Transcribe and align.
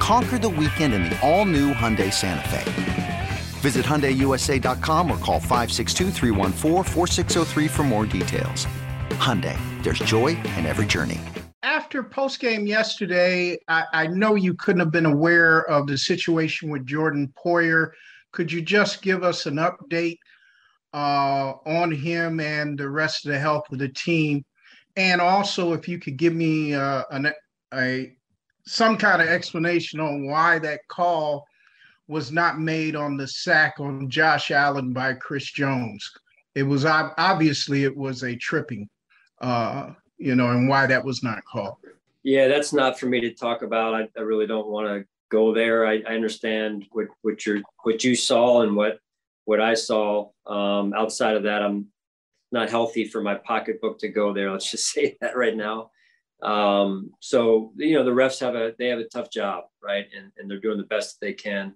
Conquer 0.00 0.38
the 0.38 0.48
weekend 0.48 0.94
in 0.94 1.04
the 1.04 1.16
all-new 1.20 1.74
Hyundai 1.74 2.12
Santa 2.12 2.48
Fe. 2.48 3.28
Visit 3.60 3.84
HyundaiUSA.com 3.84 5.10
or 5.10 5.18
call 5.18 5.38
562 5.38 6.10
for 7.68 7.82
more 7.82 8.06
details. 8.06 8.66
Hyundai, 9.10 9.58
there's 9.82 9.98
joy 9.98 10.28
in 10.28 10.64
every 10.64 10.86
journey. 10.86 11.20
After 11.62 12.02
postgame 12.02 12.66
yesterday, 12.66 13.58
I, 13.68 13.84
I 13.92 14.06
know 14.06 14.34
you 14.34 14.54
couldn't 14.54 14.80
have 14.80 14.90
been 14.90 15.04
aware 15.04 15.68
of 15.68 15.86
the 15.86 15.98
situation 15.98 16.70
with 16.70 16.86
Jordan 16.86 17.30
Poyer. 17.36 17.90
Could 18.32 18.50
you 18.50 18.62
just 18.62 19.02
give 19.02 19.22
us 19.22 19.44
an 19.44 19.56
update 19.56 20.18
uh, 20.94 21.52
on 21.66 21.92
him 21.92 22.40
and 22.40 22.78
the 22.78 22.88
rest 22.88 23.26
of 23.26 23.32
the 23.32 23.38
health 23.38 23.64
of 23.70 23.78
the 23.78 23.90
team? 23.90 24.46
And 24.96 25.20
also, 25.20 25.74
if 25.74 25.86
you 25.86 25.98
could 25.98 26.16
give 26.16 26.34
me 26.34 26.74
uh, 26.74 27.04
an, 27.10 27.32
a 27.74 28.16
some 28.66 28.96
kind 28.96 29.22
of 29.22 29.28
explanation 29.28 30.00
on 30.00 30.26
why 30.26 30.58
that 30.60 30.80
call 30.88 31.46
was 32.08 32.32
not 32.32 32.58
made 32.58 32.96
on 32.96 33.16
the 33.16 33.26
sack 33.26 33.74
on 33.78 34.10
Josh 34.10 34.50
Allen 34.50 34.92
by 34.92 35.14
Chris 35.14 35.50
Jones. 35.50 36.10
It 36.54 36.64
was 36.64 36.84
obviously 36.84 37.84
it 37.84 37.96
was 37.96 38.24
a 38.24 38.34
tripping, 38.34 38.88
uh, 39.40 39.90
you 40.18 40.34
know, 40.34 40.50
and 40.50 40.68
why 40.68 40.86
that 40.86 41.04
was 41.04 41.22
not 41.22 41.44
called. 41.44 41.76
Yeah, 42.22 42.48
that's 42.48 42.72
not 42.72 42.98
for 42.98 43.06
me 43.06 43.20
to 43.20 43.32
talk 43.32 43.62
about. 43.62 43.94
I, 43.94 44.08
I 44.18 44.22
really 44.22 44.46
don't 44.46 44.66
want 44.66 44.88
to 44.88 45.06
go 45.30 45.54
there. 45.54 45.86
I, 45.86 46.02
I, 46.06 46.14
understand 46.14 46.84
what 46.90 47.06
what 47.22 47.46
you 47.46 47.62
what 47.84 48.02
you 48.02 48.16
saw 48.16 48.62
and 48.62 48.76
what 48.76 48.98
what 49.44 49.60
I 49.60 49.74
saw. 49.74 50.30
Um, 50.46 50.92
outside 50.92 51.36
of 51.36 51.44
that, 51.44 51.62
I'm 51.62 51.86
not 52.52 52.68
healthy 52.68 53.04
for 53.04 53.22
my 53.22 53.36
pocketbook 53.36 54.00
to 54.00 54.08
go 54.08 54.34
there. 54.34 54.50
Let's 54.50 54.70
just 54.70 54.86
say 54.92 55.16
that 55.20 55.36
right 55.36 55.56
now. 55.56 55.92
Um, 56.42 57.10
so 57.20 57.72
you 57.76 57.94
know 57.94 58.04
the 58.04 58.10
refs 58.10 58.40
have 58.40 58.54
a 58.54 58.72
they 58.78 58.86
have 58.86 58.98
a 58.98 59.08
tough 59.08 59.30
job, 59.30 59.64
right? 59.82 60.06
And 60.16 60.32
and 60.38 60.50
they're 60.50 60.60
doing 60.60 60.78
the 60.78 60.84
best 60.84 61.18
they 61.20 61.32
can. 61.32 61.74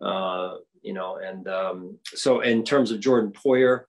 Uh, 0.00 0.56
you 0.82 0.92
know, 0.92 1.16
and 1.16 1.48
um, 1.48 1.98
so 2.04 2.40
in 2.40 2.64
terms 2.64 2.90
of 2.90 3.00
Jordan 3.00 3.32
Poyer, 3.32 3.82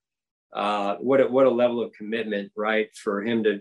uh, 0.52 0.96
what 0.96 1.20
a, 1.20 1.28
what 1.28 1.46
a 1.46 1.50
level 1.50 1.82
of 1.82 1.92
commitment, 1.92 2.50
right, 2.56 2.88
for 2.96 3.22
him 3.22 3.44
to 3.44 3.60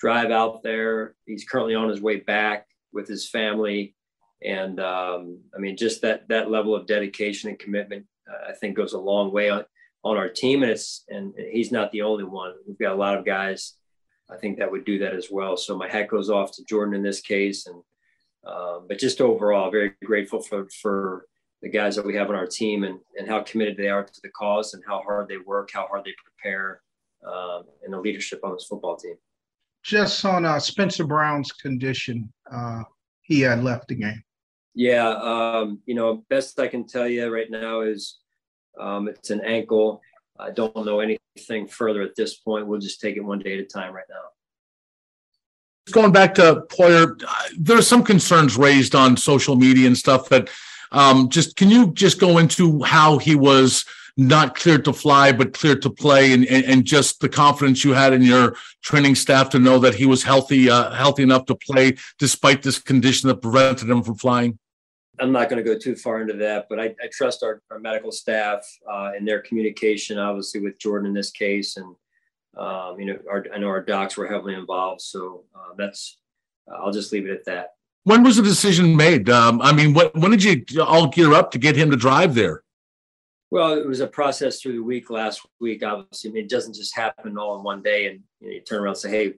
drive 0.00 0.30
out 0.30 0.62
there. 0.62 1.14
He's 1.26 1.44
currently 1.44 1.74
on 1.74 1.88
his 1.88 2.00
way 2.00 2.16
back 2.16 2.66
with 2.92 3.06
his 3.06 3.28
family, 3.28 3.94
and 4.42 4.80
um, 4.80 5.40
I 5.54 5.58
mean, 5.58 5.76
just 5.76 6.02
that 6.02 6.28
that 6.28 6.50
level 6.50 6.74
of 6.74 6.86
dedication 6.86 7.48
and 7.48 7.58
commitment, 7.58 8.06
uh, 8.28 8.50
I 8.50 8.52
think, 8.52 8.76
goes 8.76 8.92
a 8.92 8.98
long 8.98 9.32
way 9.32 9.48
on 9.48 9.64
on 10.02 10.16
our 10.16 10.28
team. 10.28 10.62
And 10.62 10.72
it's 10.72 11.04
and 11.08 11.32
he's 11.36 11.72
not 11.72 11.92
the 11.92 12.02
only 12.02 12.24
one. 12.24 12.52
We've 12.66 12.78
got 12.78 12.92
a 12.92 12.96
lot 12.96 13.16
of 13.16 13.24
guys 13.24 13.74
I 14.30 14.36
think 14.36 14.58
that 14.58 14.70
would 14.70 14.84
do 14.84 14.98
that 14.98 15.14
as 15.14 15.28
well. 15.30 15.56
So 15.56 15.76
my 15.76 15.88
hat 15.88 16.08
goes 16.08 16.30
off 16.30 16.52
to 16.52 16.64
Jordan 16.64 16.94
in 16.94 17.02
this 17.02 17.20
case, 17.20 17.66
and 17.66 17.82
um, 18.46 18.86
but 18.88 18.98
just 18.98 19.20
overall, 19.20 19.70
very 19.70 19.92
grateful 20.04 20.40
for 20.40 20.68
for 20.80 21.26
the 21.62 21.68
guys 21.68 21.96
that 21.96 22.06
we 22.06 22.14
have 22.14 22.28
on 22.28 22.36
our 22.36 22.46
team 22.46 22.84
and 22.84 22.98
and 23.18 23.28
how 23.28 23.42
committed 23.42 23.76
they 23.76 23.88
are 23.88 24.04
to 24.04 24.20
the 24.22 24.28
cause 24.30 24.74
and 24.74 24.82
how 24.86 25.00
hard 25.02 25.28
they 25.28 25.38
work, 25.38 25.70
how 25.72 25.86
hard 25.86 26.04
they 26.04 26.14
prepare, 26.24 26.80
um, 27.26 27.64
and 27.84 27.92
the 27.92 28.00
leadership 28.00 28.40
on 28.44 28.52
this 28.52 28.66
football 28.66 28.96
team. 28.96 29.14
Just 29.82 30.24
on 30.24 30.44
uh, 30.44 30.58
Spencer 30.58 31.04
Brown's 31.04 31.52
condition, 31.52 32.32
uh, 32.50 32.82
he 33.22 33.40
had 33.40 33.62
left 33.62 33.88
the 33.88 33.94
game. 33.94 34.22
Yeah, 34.74 35.08
um, 35.08 35.80
you 35.86 35.94
know, 35.94 36.24
best 36.28 36.58
I 36.58 36.66
can 36.66 36.86
tell 36.86 37.08
you 37.08 37.32
right 37.32 37.50
now 37.50 37.80
is 37.80 38.18
um, 38.78 39.08
it's 39.08 39.30
an 39.30 39.40
ankle. 39.40 40.00
I 40.38 40.50
don't 40.50 40.74
know 40.84 41.00
anything 41.00 41.66
further 41.68 42.02
at 42.02 42.16
this 42.16 42.36
point. 42.36 42.66
We'll 42.66 42.80
just 42.80 43.00
take 43.00 43.16
it 43.16 43.20
one 43.20 43.38
day 43.38 43.54
at 43.54 43.60
a 43.60 43.64
time 43.64 43.94
right 43.94 44.04
now. 44.08 44.16
Going 45.92 46.12
back 46.12 46.34
to 46.34 46.64
Poyer, 46.68 47.20
there's 47.56 47.86
some 47.86 48.02
concerns 48.02 48.56
raised 48.56 48.94
on 48.94 49.16
social 49.16 49.54
media 49.54 49.86
and 49.86 49.96
stuff 49.96 50.28
that 50.30 50.50
um, 50.92 51.28
just 51.28 51.56
can 51.56 51.70
you 51.70 51.92
just 51.92 52.18
go 52.18 52.38
into 52.38 52.82
how 52.82 53.18
he 53.18 53.34
was 53.34 53.84
not 54.16 54.54
cleared 54.54 54.84
to 54.84 54.92
fly 54.92 55.30
but 55.30 55.52
cleared 55.52 55.82
to 55.82 55.90
play 55.90 56.32
and, 56.32 56.46
and, 56.46 56.64
and 56.64 56.84
just 56.84 57.20
the 57.20 57.28
confidence 57.28 57.84
you 57.84 57.92
had 57.92 58.14
in 58.14 58.22
your 58.22 58.56
training 58.82 59.14
staff 59.14 59.50
to 59.50 59.58
know 59.58 59.78
that 59.78 59.94
he 59.94 60.06
was 60.06 60.22
healthy 60.22 60.70
uh, 60.70 60.90
healthy 60.94 61.22
enough 61.22 61.44
to 61.44 61.54
play 61.54 61.94
despite 62.18 62.62
this 62.62 62.78
condition 62.78 63.28
that 63.28 63.42
prevented 63.42 63.90
him 63.90 64.02
from 64.02 64.14
flying 64.14 64.58
I'm 65.18 65.32
not 65.32 65.48
going 65.48 65.62
to 65.62 65.68
go 65.68 65.78
too 65.78 65.96
far 65.96 66.20
into 66.20 66.34
that, 66.34 66.66
but 66.68 66.78
I, 66.78 66.94
I 67.02 67.08
trust 67.10 67.42
our, 67.42 67.62
our 67.70 67.78
medical 67.78 68.12
staff 68.12 68.66
uh, 68.90 69.12
and 69.16 69.26
their 69.26 69.40
communication, 69.40 70.18
obviously 70.18 70.60
with 70.60 70.78
Jordan 70.78 71.08
in 71.08 71.14
this 71.14 71.30
case, 71.30 71.76
and 71.76 71.94
um, 72.56 72.98
you 72.98 73.06
know, 73.06 73.18
our, 73.30 73.44
I 73.54 73.58
know 73.58 73.68
our 73.68 73.82
docs 73.82 74.16
were 74.16 74.26
heavily 74.26 74.54
involved, 74.54 75.02
so 75.02 75.44
uh, 75.54 75.74
that's 75.76 76.18
I'll 76.72 76.92
just 76.92 77.12
leave 77.12 77.26
it 77.26 77.32
at 77.32 77.44
that. 77.44 77.74
When 78.04 78.22
was 78.22 78.36
the 78.36 78.42
decision 78.42 78.96
made? 78.96 79.28
Um, 79.28 79.60
I 79.60 79.72
mean, 79.72 79.92
what, 79.92 80.14
when 80.16 80.30
did 80.30 80.44
you 80.44 80.82
all 80.82 81.08
gear 81.08 81.34
up 81.34 81.50
to 81.52 81.58
get 81.58 81.76
him 81.76 81.90
to 81.90 81.96
drive 81.96 82.34
there? 82.34 82.62
Well, 83.50 83.74
it 83.78 83.86
was 83.86 84.00
a 84.00 84.06
process 84.06 84.60
through 84.60 84.74
the 84.74 84.82
week 84.82 85.10
last 85.10 85.46
week. 85.60 85.84
Obviously, 85.84 86.30
I 86.30 86.32
mean, 86.32 86.44
it 86.44 86.50
doesn't 86.50 86.74
just 86.74 86.94
happen 86.96 87.38
all 87.38 87.56
in 87.56 87.62
one 87.62 87.82
day, 87.82 88.06
and 88.06 88.20
you, 88.40 88.48
know, 88.48 88.54
you 88.54 88.60
turn 88.60 88.80
around 88.80 88.92
and 88.92 88.98
say, 88.98 89.10
"Hey, 89.10 89.34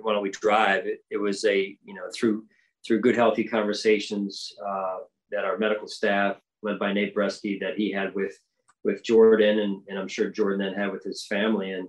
why 0.00 0.12
don't 0.12 0.22
we 0.22 0.30
drive?" 0.30 0.86
It, 0.86 1.04
it 1.10 1.16
was 1.16 1.44
a 1.44 1.76
you 1.84 1.94
know 1.94 2.08
through 2.14 2.44
through 2.86 3.00
good, 3.00 3.16
healthy 3.16 3.44
conversations. 3.44 4.52
Uh, 4.64 4.98
that 5.32 5.44
our 5.44 5.58
medical 5.58 5.88
staff, 5.88 6.36
led 6.62 6.78
by 6.78 6.92
Nate 6.92 7.14
Breske, 7.14 7.60
that 7.60 7.74
he 7.76 7.90
had 7.90 8.14
with 8.14 8.38
with 8.84 9.04
Jordan, 9.04 9.60
and, 9.60 9.80
and 9.88 9.98
I'm 9.98 10.08
sure 10.08 10.28
Jordan 10.28 10.58
then 10.58 10.74
had 10.74 10.92
with 10.92 11.04
his 11.04 11.26
family, 11.26 11.72
and 11.72 11.88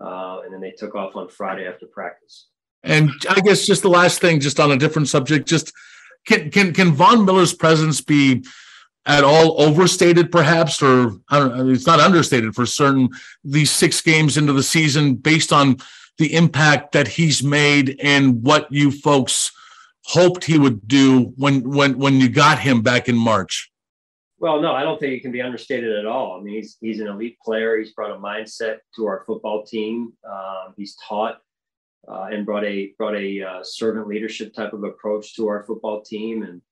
uh, 0.00 0.40
and 0.44 0.52
then 0.52 0.60
they 0.60 0.72
took 0.72 0.94
off 0.94 1.16
on 1.16 1.28
Friday 1.28 1.66
after 1.66 1.86
practice. 1.86 2.48
And 2.82 3.10
I 3.28 3.40
guess 3.40 3.66
just 3.66 3.82
the 3.82 3.88
last 3.88 4.20
thing, 4.20 4.40
just 4.40 4.60
on 4.60 4.70
a 4.70 4.76
different 4.76 5.08
subject, 5.08 5.48
just 5.48 5.72
can 6.26 6.50
can 6.50 6.72
can 6.72 6.92
Von 6.92 7.24
Miller's 7.24 7.54
presence 7.54 8.00
be 8.00 8.44
at 9.06 9.24
all 9.24 9.60
overstated, 9.60 10.32
perhaps, 10.32 10.82
or 10.82 11.12
I 11.28 11.38
don't 11.38 11.56
know, 11.56 11.68
it's 11.68 11.86
not 11.86 12.00
understated 12.00 12.54
for 12.54 12.66
certain. 12.66 13.08
These 13.44 13.70
six 13.70 14.00
games 14.00 14.36
into 14.36 14.52
the 14.52 14.62
season, 14.62 15.14
based 15.14 15.52
on 15.52 15.78
the 16.18 16.34
impact 16.34 16.92
that 16.92 17.08
he's 17.08 17.42
made 17.42 17.98
and 18.02 18.42
what 18.42 18.70
you 18.70 18.90
folks 18.90 19.52
hoped 20.06 20.44
he 20.44 20.58
would 20.58 20.86
do 20.86 21.32
when 21.36 21.68
when 21.68 21.98
when 21.98 22.20
you 22.20 22.28
got 22.28 22.58
him 22.58 22.80
back 22.80 23.08
in 23.08 23.16
March? 23.16 23.70
Well, 24.38 24.60
no, 24.60 24.72
I 24.72 24.82
don't 24.82 25.00
think 25.00 25.14
it 25.14 25.20
can 25.20 25.32
be 25.32 25.42
understated 25.42 25.98
at 25.98 26.06
all. 26.06 26.38
I 26.38 26.42
mean, 26.42 26.54
he's 26.54 26.76
he's 26.80 27.00
an 27.00 27.08
elite 27.08 27.38
player. 27.44 27.76
He's 27.76 27.92
brought 27.92 28.12
a 28.12 28.18
mindset 28.18 28.78
to 28.94 29.06
our 29.06 29.24
football 29.26 29.64
team. 29.64 30.12
Um, 30.28 30.74
he's 30.76 30.96
taught 31.08 31.38
uh, 32.08 32.28
and 32.30 32.46
brought 32.46 32.64
a 32.64 32.92
brought 32.96 33.16
a 33.16 33.42
uh, 33.42 33.62
servant 33.62 34.06
leadership 34.06 34.54
type 34.54 34.72
of 34.72 34.84
approach 34.84 35.34
to 35.36 35.48
our 35.48 35.64
football 35.64 36.02
team, 36.02 36.44
and 36.44 36.62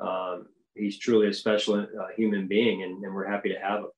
um, 0.00 0.46
he's 0.74 0.98
truly 0.98 1.28
a 1.28 1.34
special 1.34 1.74
uh, 1.80 1.86
human 2.16 2.48
being, 2.48 2.84
and, 2.84 3.04
and, 3.04 3.14
we're 3.14 3.28
happy 3.28 3.50
to 3.50 3.58
have 3.58 3.80
him. 3.80 3.90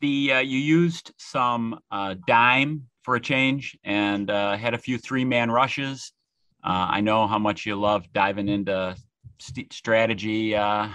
The 0.00 0.32
uh, 0.32 0.38
you 0.40 0.58
used 0.58 1.12
some 1.16 1.78
uh, 1.92 2.16
dime 2.26 2.88
for 3.02 3.14
a 3.14 3.20
change 3.20 3.78
and 3.84 4.30
uh, 4.30 4.56
had 4.56 4.74
a 4.74 4.78
few 4.78 4.98
three 4.98 5.24
man 5.24 5.48
rushes. 5.50 6.12
Uh, 6.66 6.88
I 6.90 7.00
know 7.00 7.28
how 7.28 7.38
much 7.38 7.64
you 7.64 7.76
love 7.76 8.12
diving 8.12 8.48
into 8.48 8.96
st- 9.38 9.72
strategy 9.72 10.56
uh, 10.56 10.88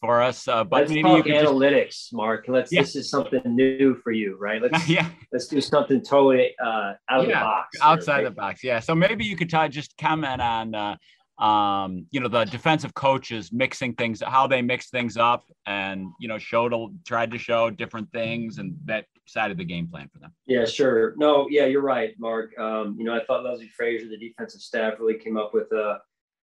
for 0.00 0.22
us, 0.22 0.48
uh, 0.48 0.64
but 0.64 0.80
let's 0.80 0.90
maybe 0.90 1.02
talk 1.02 1.26
analytics, 1.26 1.88
just... 1.88 2.14
Mark. 2.14 2.46
Let's. 2.48 2.72
Yeah. 2.72 2.80
This 2.80 2.96
is 2.96 3.10
something 3.10 3.42
new 3.44 3.94
for 4.02 4.10
you, 4.10 4.38
right? 4.38 4.62
Let's 4.62 4.88
yeah. 4.88 5.10
Let's 5.30 5.46
do 5.46 5.60
something 5.60 6.02
totally 6.02 6.54
uh, 6.64 6.94
out 7.10 7.20
of 7.20 7.26
the 7.26 7.32
box. 7.32 7.78
Outside 7.82 8.24
the 8.24 8.30
box, 8.30 8.64
yeah. 8.64 8.80
So 8.80 8.94
maybe 8.94 9.26
you 9.26 9.36
could 9.36 9.50
t- 9.50 9.68
just 9.68 9.96
comment 9.98 10.40
on. 10.40 10.98
Um, 11.38 12.06
you 12.10 12.18
know 12.18 12.26
the 12.26 12.44
defensive 12.46 12.94
coaches 12.94 13.52
mixing 13.52 13.94
things 13.94 14.20
how 14.26 14.48
they 14.48 14.60
mix 14.60 14.90
things 14.90 15.16
up 15.16 15.44
and 15.66 16.08
you 16.18 16.26
know 16.26 16.36
showed 16.36 16.72
tried 17.06 17.30
to 17.30 17.38
show 17.38 17.70
different 17.70 18.10
things 18.10 18.58
and 18.58 18.76
that 18.86 19.04
side 19.28 19.50
of 19.50 19.56
the 19.56 19.64
game 19.64 19.86
plan 19.86 20.08
for 20.12 20.18
them. 20.18 20.32
Yeah, 20.46 20.64
sure. 20.64 21.14
No, 21.16 21.46
yeah, 21.50 21.66
you're 21.66 21.82
right, 21.82 22.14
Mark. 22.18 22.58
Um, 22.58 22.96
you 22.98 23.04
know, 23.04 23.14
I 23.14 23.24
thought 23.24 23.44
Leslie 23.44 23.70
Frazier, 23.76 24.08
the 24.08 24.16
defensive 24.16 24.60
staff, 24.60 24.94
really 24.98 25.18
came 25.18 25.36
up 25.36 25.54
with 25.54 25.70
a 25.72 25.98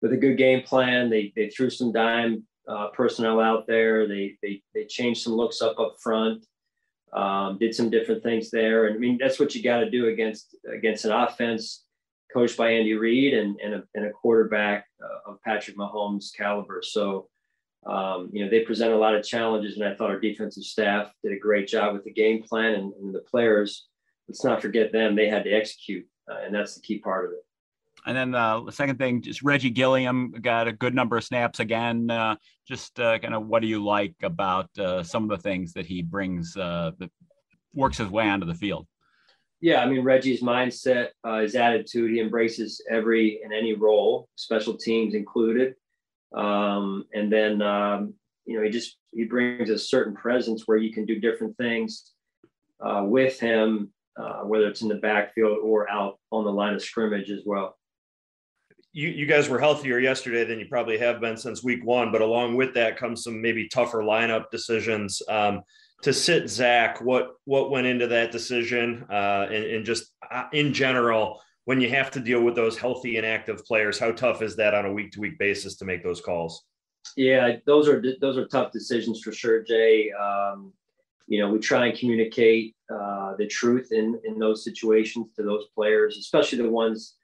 with 0.03 0.13
a 0.13 0.17
good 0.17 0.37
game 0.37 0.63
plan. 0.63 1.09
They 1.09 1.33
they 1.35 1.49
threw 1.49 1.71
some 1.71 1.93
dime 1.93 2.45
uh, 2.69 2.89
personnel 2.89 3.41
out 3.41 3.67
there. 3.67 4.07
They 4.07 4.37
they 4.43 4.63
they 4.75 4.85
changed 4.85 5.23
some 5.23 5.35
looks 5.35 5.63
up 5.63 5.79
up 5.79 5.97
front. 6.03 6.45
Um, 7.13 7.59
did 7.59 7.75
some 7.75 7.91
different 7.91 8.23
things 8.23 8.51
there, 8.51 8.87
and 8.87 8.97
I 8.97 8.99
mean 8.99 9.19
that's 9.21 9.39
what 9.39 9.55
you 9.55 9.63
got 9.63 9.81
to 9.81 9.91
do 9.91 10.09
against 10.09 10.57
against 10.73 11.05
an 11.05 11.13
offense 11.13 11.84
coached 12.35 12.57
by 12.57 12.71
Andy 12.71 12.95
Reid 12.95 13.33
and, 13.33 13.57
and, 13.65 13.75
a, 13.75 13.83
and 13.95 14.07
a 14.07 14.11
quarterback 14.11 14.87
uh, 15.03 15.31
of 15.31 15.41
Patrick 15.43 15.77
Mahomes' 15.77 16.37
caliber. 16.37 16.83
So, 16.83 17.29
um, 17.87 18.29
you 18.33 18.45
know, 18.45 18.51
they 18.51 18.61
present 18.61 18.93
a 18.93 18.97
lot 18.97 19.15
of 19.15 19.25
challenges, 19.25 19.77
and 19.77 19.85
I 19.87 19.95
thought 19.95 20.11
our 20.11 20.19
defensive 20.19 20.65
staff 20.65 21.13
did 21.23 21.33
a 21.33 21.39
great 21.39 21.69
job 21.69 21.95
with 21.95 22.05
the 22.05 22.13
game 22.13 22.43
plan 22.43 22.75
and, 22.75 22.93
and 22.95 23.15
the 23.15 23.21
players. 23.21 23.87
Let's 24.27 24.45
not 24.45 24.61
forget 24.61 24.91
them; 24.91 25.15
they 25.15 25.29
had 25.29 25.45
to 25.45 25.53
execute, 25.53 26.07
uh, 26.31 26.39
and 26.45 26.55
that's 26.55 26.75
the 26.75 26.81
key 26.81 26.99
part 26.99 27.27
of 27.27 27.33
it. 27.33 27.45
And 28.07 28.17
then 28.17 28.35
uh, 28.35 28.61
the 28.63 28.73
second 28.73 28.99
thing, 28.99 29.23
just 29.23 29.43
Reggie 29.43 29.71
Gilliam 29.71 30.33
got 30.33 30.67
a 30.67 30.73
good 30.73 30.95
number 30.95 31.17
of 31.17 31.25
snaps 31.25 31.61
again. 31.61 32.11
Uh, 32.11 32.37
just 32.67 32.99
uh, 32.99 33.19
kind 33.19 33.35
of 33.35 33.47
what 33.47 33.61
do 33.61 33.69
you 33.69 33.85
like 33.85 34.15
about 34.23 34.69
uh, 34.79 35.03
some 35.03 35.23
of 35.25 35.29
the 35.29 35.43
things 35.43 35.75
that 35.75 35.87
he 35.87 36.03
brings 36.03 36.55
that 36.55 37.11
works 37.75 37.99
his 37.99 38.09
way 38.09 38.29
onto 38.29 38.47
the 38.47 38.55
field? 38.55 38.87
Yeah, 39.65 39.81
I 39.81 39.87
mean 39.87 40.03
Reggie's 40.03 40.43
mindset, 40.43 41.09
uh, 41.27 41.41
his 41.41 41.55
attitude, 41.55 42.11
he 42.11 42.21
embraces 42.21 42.83
every 42.91 43.41
and 43.43 43.51
any 43.51 43.73
role, 43.73 44.29
special 44.37 44.77
teams 44.77 45.15
included. 45.15 45.75
Um, 46.37 47.07
and 47.15 47.33
then 47.33 47.63
um, 47.63 48.13
you 48.45 48.59
know 48.59 48.63
he 48.63 48.69
just 48.69 48.99
he 49.15 49.25
brings 49.25 49.71
a 49.71 49.79
certain 49.79 50.15
presence 50.15 50.65
where 50.67 50.77
you 50.77 50.93
can 50.93 51.07
do 51.07 51.19
different 51.19 51.57
things 51.57 52.13
with 52.79 53.41
him, 53.41 53.91
whether 54.45 54.69
it's 54.69 54.83
in 54.83 54.89
the 54.89 54.97
backfield 54.97 55.57
or 55.63 55.91
out 55.91 56.19
on 56.31 56.45
the 56.45 56.53
line 56.53 56.75
of 56.75 56.83
scrimmage 56.83 57.31
as 57.31 57.41
well 57.47 57.75
you, 58.95 59.09
you 59.09 59.27
guys 59.27 59.49
were 59.49 59.59
healthier 59.59 59.99
yesterday 59.99 60.45
than 60.45 60.61
you 60.61 60.67
probably 60.67 60.99
have 60.99 61.21
been 61.21 61.37
since 61.37 61.65
week 61.65 61.85
one, 61.85 62.13
but 62.13 62.21
along 62.21 62.55
with 62.55 62.75
that 62.75 62.97
comes 62.97 63.25
some 63.25 63.43
maybe 63.43 63.67
tougher 63.69 64.03
lineup 64.03 64.51
decisions. 64.53 65.21
Um, 65.29 65.63
to 66.05 66.13
sit 66.13 66.51
Zach, 66.51 67.01
what 67.01 67.37
what 67.47 67.71
went 67.71 67.87
into 67.87 68.07
that 68.09 68.31
decision, 68.31 69.07
uh, 69.11 69.47
and, 69.51 69.65
and, 69.65 69.85
just 69.87 70.13
uh, 70.31 70.45
in 70.53 70.75
general, 70.75 71.41
when 71.65 71.81
you 71.81 71.89
have 71.89 72.11
to 72.11 72.21
deal 72.21 72.43
with 72.43 72.55
those 72.55 72.77
healthy 72.77 73.17
and 73.17 73.25
active 73.25 73.65
players, 73.65 73.99
how 73.99 74.13
tough 74.13 74.43
is 74.43 74.55
that 74.57 74.75
on 74.75 74.85
a 74.85 74.93
week 74.93 75.13
to 75.13 75.21
week 75.21 75.39
basis 75.39 75.77
to 75.77 75.87
make 75.87 76.03
those 76.03 76.21
calls? 76.21 76.67
Yeah, 77.17 77.57
those 77.67 77.89
are 77.89 78.03
those 78.21 78.37
are 78.37 78.47
tough 78.49 78.71
decisions 78.71 79.23
for 79.23 79.33
sure, 79.33 79.63
Jay. 79.63 80.13
Um, 80.13 80.75
you 81.27 81.41
know, 81.41 81.51
we 81.51 81.59
try 81.59 81.87
and 81.87 81.99
communicate 81.99 82.77
uh, 82.95 83.35
the 83.39 83.47
truth 83.47 83.89
in 83.91 84.21
in 84.25 84.39
those 84.39 84.63
situations 84.63 85.29
to 85.37 85.43
those 85.43 85.65
players, 85.75 86.19
especially 86.19 86.59
the 86.59 86.69
ones 86.69 87.15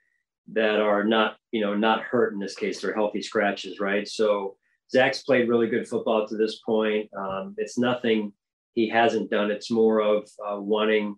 that 0.53 0.81
are 0.81 1.05
not, 1.05 1.37
you 1.53 1.61
know, 1.61 1.75
not 1.75 2.00
hurt 2.00 2.33
in 2.33 2.38
this 2.38 2.55
case. 2.55 2.81
They're 2.81 2.94
healthy 2.94 3.21
scratches, 3.21 3.79
right? 3.79 4.09
So 4.09 4.56
Zach's 4.91 5.23
played 5.23 5.50
really 5.50 5.69
good 5.69 5.87
football 5.87 6.26
to 6.26 6.37
this 6.38 6.61
point. 6.61 7.11
Um, 7.15 7.55
it's 7.59 7.79
nothing 7.79 8.33
he 8.75 8.89
hasn't 8.89 9.31
done. 9.31 9.51
It's 9.51 9.71
more 9.71 10.01
of 10.01 10.29
uh, 10.47 10.61
wanting, 10.61 11.17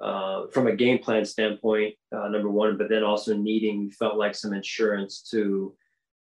uh, 0.00 0.46
from 0.52 0.66
a 0.66 0.76
game 0.76 0.98
plan 0.98 1.24
standpoint, 1.24 1.94
uh, 2.14 2.28
number 2.28 2.50
one, 2.50 2.76
but 2.76 2.88
then 2.88 3.02
also 3.02 3.36
needing 3.36 3.90
felt 3.90 4.16
like 4.16 4.34
some 4.34 4.52
insurance 4.52 5.22
to 5.30 5.74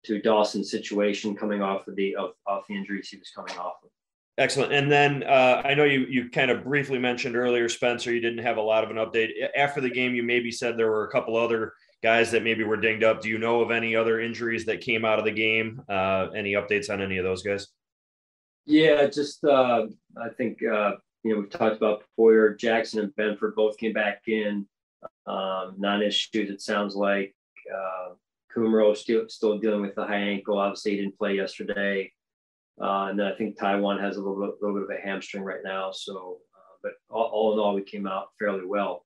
to 0.05 0.21
Dawson's 0.21 0.69
situation 0.69 1.35
coming 1.35 1.63
off 1.63 1.87
of 1.87 1.95
the 1.95 2.15
of, 2.15 2.31
off 2.45 2.67
the 2.67 2.75
injuries 2.75 3.09
he 3.09 3.17
was 3.17 3.31
coming 3.35 3.57
off 3.57 3.75
of. 3.83 3.89
Excellent. 4.37 4.73
And 4.73 4.91
then 4.91 5.23
uh, 5.23 5.61
I 5.63 5.73
know 5.73 5.85
you 5.85 6.05
you 6.09 6.29
kind 6.29 6.51
of 6.51 6.63
briefly 6.63 6.99
mentioned 6.99 7.35
earlier, 7.35 7.69
Spencer. 7.69 8.13
You 8.13 8.19
didn't 8.19 8.43
have 8.43 8.57
a 8.57 8.61
lot 8.61 8.83
of 8.83 8.91
an 8.91 8.97
update 8.97 9.29
after 9.55 9.79
the 9.81 9.89
game. 9.89 10.13
You 10.13 10.23
maybe 10.23 10.51
said 10.51 10.77
there 10.77 10.91
were 10.91 11.05
a 11.05 11.11
couple 11.11 11.37
other 11.37 11.73
guys 12.03 12.31
that 12.31 12.43
maybe 12.43 12.63
were 12.63 12.77
dinged 12.77 13.03
up. 13.03 13.21
Do 13.21 13.29
you 13.29 13.37
know 13.37 13.61
of 13.61 13.71
any 13.71 13.95
other 13.95 14.19
injuries 14.19 14.65
that 14.65 14.81
came 14.81 15.05
out 15.05 15.19
of 15.19 15.25
the 15.25 15.31
game? 15.31 15.81
Uh, 15.87 16.27
any 16.35 16.53
updates 16.53 16.89
on 16.89 17.01
any 17.01 17.17
of 17.17 17.23
those 17.23 17.43
guys? 17.43 17.67
Yeah, 18.65 19.07
just 19.07 19.43
uh, 19.43 19.87
I 20.17 20.29
think 20.37 20.59
uh, 20.63 20.93
you 21.23 21.33
know 21.33 21.41
we've 21.41 21.49
talked 21.49 21.77
about 21.77 22.03
Poyer, 22.19 22.57
Jackson, 22.57 22.99
and 22.99 23.15
Benford 23.15 23.55
both 23.55 23.77
came 23.77 23.93
back 23.93 24.23
in 24.27 24.65
um, 25.27 25.75
non-issues. 25.77 26.49
It 26.49 26.61
sounds 26.61 26.95
like 26.95 27.35
uh, 27.73 28.13
Kumerow 28.55 28.97
still 28.97 29.25
still 29.27 29.59
dealing 29.59 29.81
with 29.81 29.95
the 29.95 30.05
high 30.05 30.17
ankle. 30.17 30.57
Obviously, 30.57 30.91
he 30.91 30.97
didn't 30.97 31.17
play 31.17 31.35
yesterday, 31.35 32.11
uh, 32.81 33.07
and 33.09 33.19
then 33.19 33.27
I 33.27 33.35
think 33.35 33.57
Taiwan 33.57 33.99
has 33.99 34.17
a 34.17 34.19
little 34.19 34.39
bit, 34.39 34.55
little 34.61 34.79
bit 34.79 34.89
of 34.89 34.97
a 34.97 35.07
hamstring 35.07 35.43
right 35.43 35.63
now. 35.63 35.91
So, 35.91 36.39
uh, 36.55 36.77
but 36.81 36.93
all, 37.09 37.25
all, 37.25 37.53
in 37.53 37.59
all, 37.59 37.75
we 37.75 37.83
came 37.83 38.07
out 38.07 38.29
fairly 38.39 38.65
well. 38.65 39.05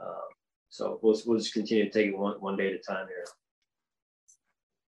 Um, 0.00 0.28
so 0.68 1.00
we'll, 1.02 1.18
we'll 1.26 1.38
just 1.38 1.54
continue 1.54 1.84
to 1.84 1.90
take 1.90 2.08
it 2.08 2.18
one, 2.18 2.36
one 2.40 2.56
day 2.56 2.68
at 2.68 2.74
a 2.74 2.78
time 2.78 3.06
here. 3.08 3.24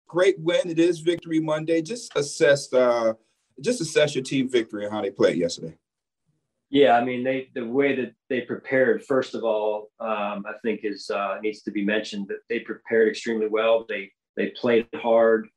Great 0.08 0.40
win. 0.40 0.70
It 0.70 0.78
is 0.78 1.00
Victory 1.00 1.40
Monday. 1.40 1.82
Just 1.82 2.10
assess 2.16 2.72
uh, 2.72 3.12
just 3.60 3.81
assess 3.81 4.14
your 4.14 4.25
team 4.25 4.49
victory 4.49 4.84
and 4.84 4.93
how 4.93 5.02
they 5.02 5.10
played 5.10 5.37
yesterday. 5.37 5.76
Yeah, 6.70 6.99
I 6.99 7.05
mean, 7.05 7.25
they 7.25 7.49
the 7.55 7.66
way 7.66 7.96
that 7.96 8.12
they 8.28 8.43
prepared. 8.43 9.05
First 9.05 9.34
of 9.34 9.43
all, 9.43 9.90
um, 10.00 10.44
I 10.46 10.52
think 10.62 10.81
is 10.82 11.10
uh, 11.10 11.38
needs 11.43 11.62
to 11.62 11.70
be 11.70 11.84
mentioned 11.84 12.28
that 12.28 12.40
they 12.49 12.60
prepared 12.60 13.08
extremely 13.08 13.49
well. 13.49 13.87
They 13.88 14.10
they 14.37 14.49
played 14.50 14.87
hard. 14.94 15.49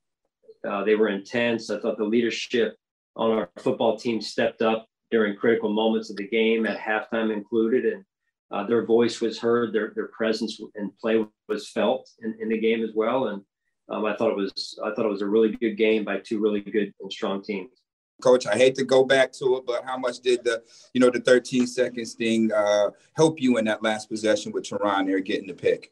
Uh, 0.67 0.83
they 0.85 0.95
were 0.95 1.09
intense. 1.09 1.69
I 1.69 1.79
thought 1.79 1.97
the 1.97 2.05
leadership 2.05 2.75
on 3.17 3.31
our 3.31 3.49
football 3.59 3.97
team 3.97 4.21
stepped 4.21 4.61
up 4.61 4.87
during 5.09 5.35
critical 5.35 5.73
moments 5.73 6.09
of 6.09 6.15
the 6.15 6.27
game, 6.27 6.65
at 6.65 6.79
halftime 6.79 7.33
included, 7.33 7.85
and 7.85 8.05
uh, 8.51 8.65
their 8.65 8.85
voice 8.85 9.19
was 9.19 9.37
heard, 9.37 9.73
their 9.73 9.91
their 9.95 10.07
presence 10.07 10.61
and 10.75 10.97
play 10.97 11.25
was 11.49 11.69
felt 11.69 12.09
in, 12.23 12.37
in 12.39 12.47
the 12.47 12.57
game 12.57 12.83
as 12.83 12.91
well. 12.95 13.27
And 13.27 13.41
um, 13.89 14.05
I 14.05 14.15
thought 14.15 14.31
it 14.31 14.37
was 14.37 14.79
I 14.83 14.93
thought 14.93 15.05
it 15.05 15.11
was 15.11 15.21
a 15.21 15.27
really 15.27 15.51
good 15.57 15.75
game 15.75 16.05
by 16.05 16.19
two 16.19 16.39
really 16.39 16.61
good 16.61 16.93
and 17.01 17.11
strong 17.11 17.43
teams. 17.43 17.80
Coach, 18.21 18.45
I 18.45 18.55
hate 18.55 18.75
to 18.75 18.83
go 18.83 19.03
back 19.03 19.31
to 19.33 19.57
it, 19.57 19.65
but 19.65 19.83
how 19.85 19.97
much 19.97 20.19
did 20.19 20.43
the 20.43 20.63
you 20.93 21.01
know 21.01 21.09
the 21.09 21.19
13 21.19 21.67
seconds 21.67 22.13
thing 22.13 22.51
uh, 22.51 22.91
help 23.13 23.41
you 23.41 23.57
in 23.57 23.65
that 23.65 23.83
last 23.83 24.09
possession 24.09 24.51
with 24.51 24.63
Taron 24.63 25.07
there 25.07 25.19
getting 25.19 25.47
the 25.47 25.53
pick? 25.53 25.91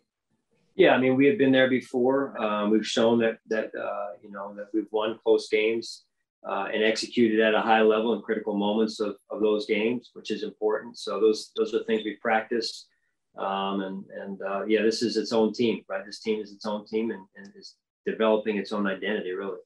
Yeah, 0.76 0.96
I 0.96 0.98
mean 0.98 1.16
we 1.16 1.26
have 1.28 1.38
been 1.38 1.52
there 1.52 1.70
before. 1.70 2.42
Um, 2.42 2.70
we've 2.70 2.88
shown 2.88 3.20
that 3.20 3.40
that 3.50 3.72
uh, 3.76 4.14
you 4.24 4.32
know 4.32 4.54
that 4.56 4.68
we've 4.74 4.92
won 4.92 5.20
close 5.24 5.50
games 5.50 6.06
uh, 6.48 6.68
and 6.74 6.84
executed 6.84 7.40
at 7.42 7.54
a 7.54 7.62
high 7.62 7.82
level 7.82 8.14
in 8.14 8.22
critical 8.22 8.56
moments 8.56 9.00
of, 9.00 9.18
of 9.30 9.42
those 9.42 9.66
games, 9.66 10.12
which 10.14 10.32
is 10.32 10.44
important. 10.44 10.98
So 10.98 11.20
those 11.20 11.52
those 11.56 11.74
are 11.74 11.84
things 11.84 12.04
we 12.04 12.16
practice. 12.22 12.88
Um, 13.38 13.82
and 13.82 14.06
and 14.22 14.42
uh, 14.42 14.66
yeah, 14.66 14.82
this 14.82 15.02
is 15.02 15.18
its 15.18 15.34
own 15.34 15.54
team, 15.54 15.84
right? 15.90 16.06
This 16.06 16.20
team 16.20 16.42
is 16.42 16.52
its 16.52 16.66
own 16.66 16.86
team 16.86 17.12
and, 17.12 17.26
and 17.36 17.52
is 17.56 17.76
developing 18.06 18.58
its 18.58 18.72
own 18.72 18.88
identity, 18.88 19.32
really. 19.32 19.60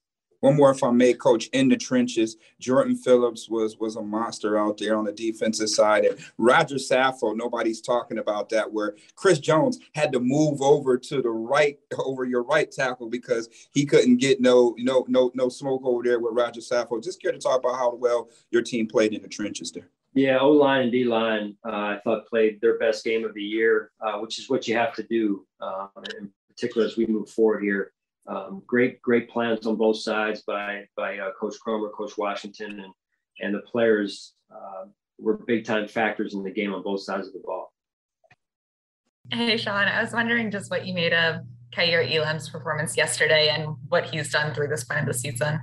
One 0.44 0.57
more, 0.57 0.72
if 0.72 0.84
I 0.84 0.92
may, 0.92 1.13
coach, 1.13 1.48
in 1.54 1.69
the 1.69 1.78
trenches. 1.78 2.36
Jordan 2.60 2.98
Phillips 2.98 3.48
was 3.48 3.80
was 3.80 3.95
a 3.95 4.01
monster 4.01 4.57
out 4.57 4.78
there 4.78 4.98
on 4.98 5.06
the 5.06 5.13
defensive 5.13 5.69
side. 5.69 6.04
And 6.04 6.19
Roger 6.38 6.75
Saffold, 6.75 7.38
nobody's 7.38 7.80
talking 7.80 8.18
about 8.18 8.50
that, 8.50 8.69
where 8.69 8.98
Chris 9.16 9.40
Jones 9.40 9.80
had 9.95 10.12
to 10.12 10.19
move 10.19 10.62
over 10.62 10.98
to 10.98 11.22
the 11.22 11.30
right, 11.30 11.80
over 11.98 12.25
your 12.25 12.44
right 12.44 12.69
tackle 12.69 13.10
because 13.10 13.48
he 13.72 13.86
couldn't 13.86 14.18
get 14.18 14.42
no 14.42 14.75
no 14.80 15.06
no 15.07 15.31
no 15.34 15.48
smoke 15.48 15.86
over 15.86 16.04
there 16.04 16.19
with 16.19 16.34
Roger 16.34 16.60
Saffold. 16.60 17.06
Just 17.06 17.22
care 17.22 17.31
to 17.31 17.40
talk 17.40 17.60
about 17.60 17.78
how 17.78 17.95
well 17.95 18.28
your 18.52 18.64
team 18.64 18.85
played 18.85 19.14
in 19.14 19.21
the 19.21 19.30
trenches 19.30 19.71
there. 19.71 19.88
Yeah, 20.14 20.40
O 20.40 20.50
line 20.50 20.81
and 20.81 20.92
D 20.92 21.06
line, 21.06 21.56
uh, 21.66 21.69
I 21.69 22.00
thought 22.04 22.28
played 22.28 22.59
their 22.59 22.78
best 22.78 23.06
game 23.06 23.23
of 23.23 23.33
the 23.33 23.42
year, 23.42 23.92
uh, 24.02 24.19
which 24.19 24.40
is 24.40 24.50
what 24.50 24.68
you 24.68 24.76
have 24.76 24.94
to 24.95 25.04
do, 25.04 25.45
um, 25.62 25.90
in 26.19 26.30
particular 26.50 26.85
as 26.85 26.97
we 26.97 27.06
move 27.06 27.30
forward 27.30 27.64
here 27.64 27.94
um, 28.27 28.63
great 28.65 29.01
great 29.01 29.30
plans 29.30 29.68
on 29.68 29.75
both 29.75 29.97
sides 29.97 30.42
by 30.42 30.85
by 30.95 31.18
uh, 31.18 31.31
Coach 31.39 31.56
Kromer, 31.65 31.92
Coach 31.92 32.18
Washington, 32.18 32.80
and 32.80 32.94
and 33.39 33.53
the 33.53 33.61
players 33.61 34.33
uh, 34.53 34.85
were 35.19 35.37
big 35.45 35.65
time 35.65 35.87
factors 35.87 36.33
in 36.33 36.44
the 36.44 36.51
game 36.51 36.73
on 36.73 36.83
both 36.83 37.01
sides 37.01 37.27
of 37.27 37.33
the 37.33 37.42
ball. 37.44 37.73
Hey 39.31 39.57
Sean, 39.57 39.87
I 39.87 40.01
was 40.01 40.13
wondering 40.13 40.51
just 40.51 40.69
what 40.69 40.85
you 40.85 40.94
made 40.94 41.13
of 41.13 41.42
Kaiir 41.73 42.01
Elam's 42.01 42.49
performance 42.49 42.95
yesterday 42.95 43.49
and 43.49 43.75
what 43.89 44.06
he's 44.06 44.31
done 44.31 44.53
through 44.53 44.68
this 44.68 44.83
point 44.83 45.01
of 45.01 45.07
the 45.07 45.13
season. 45.13 45.59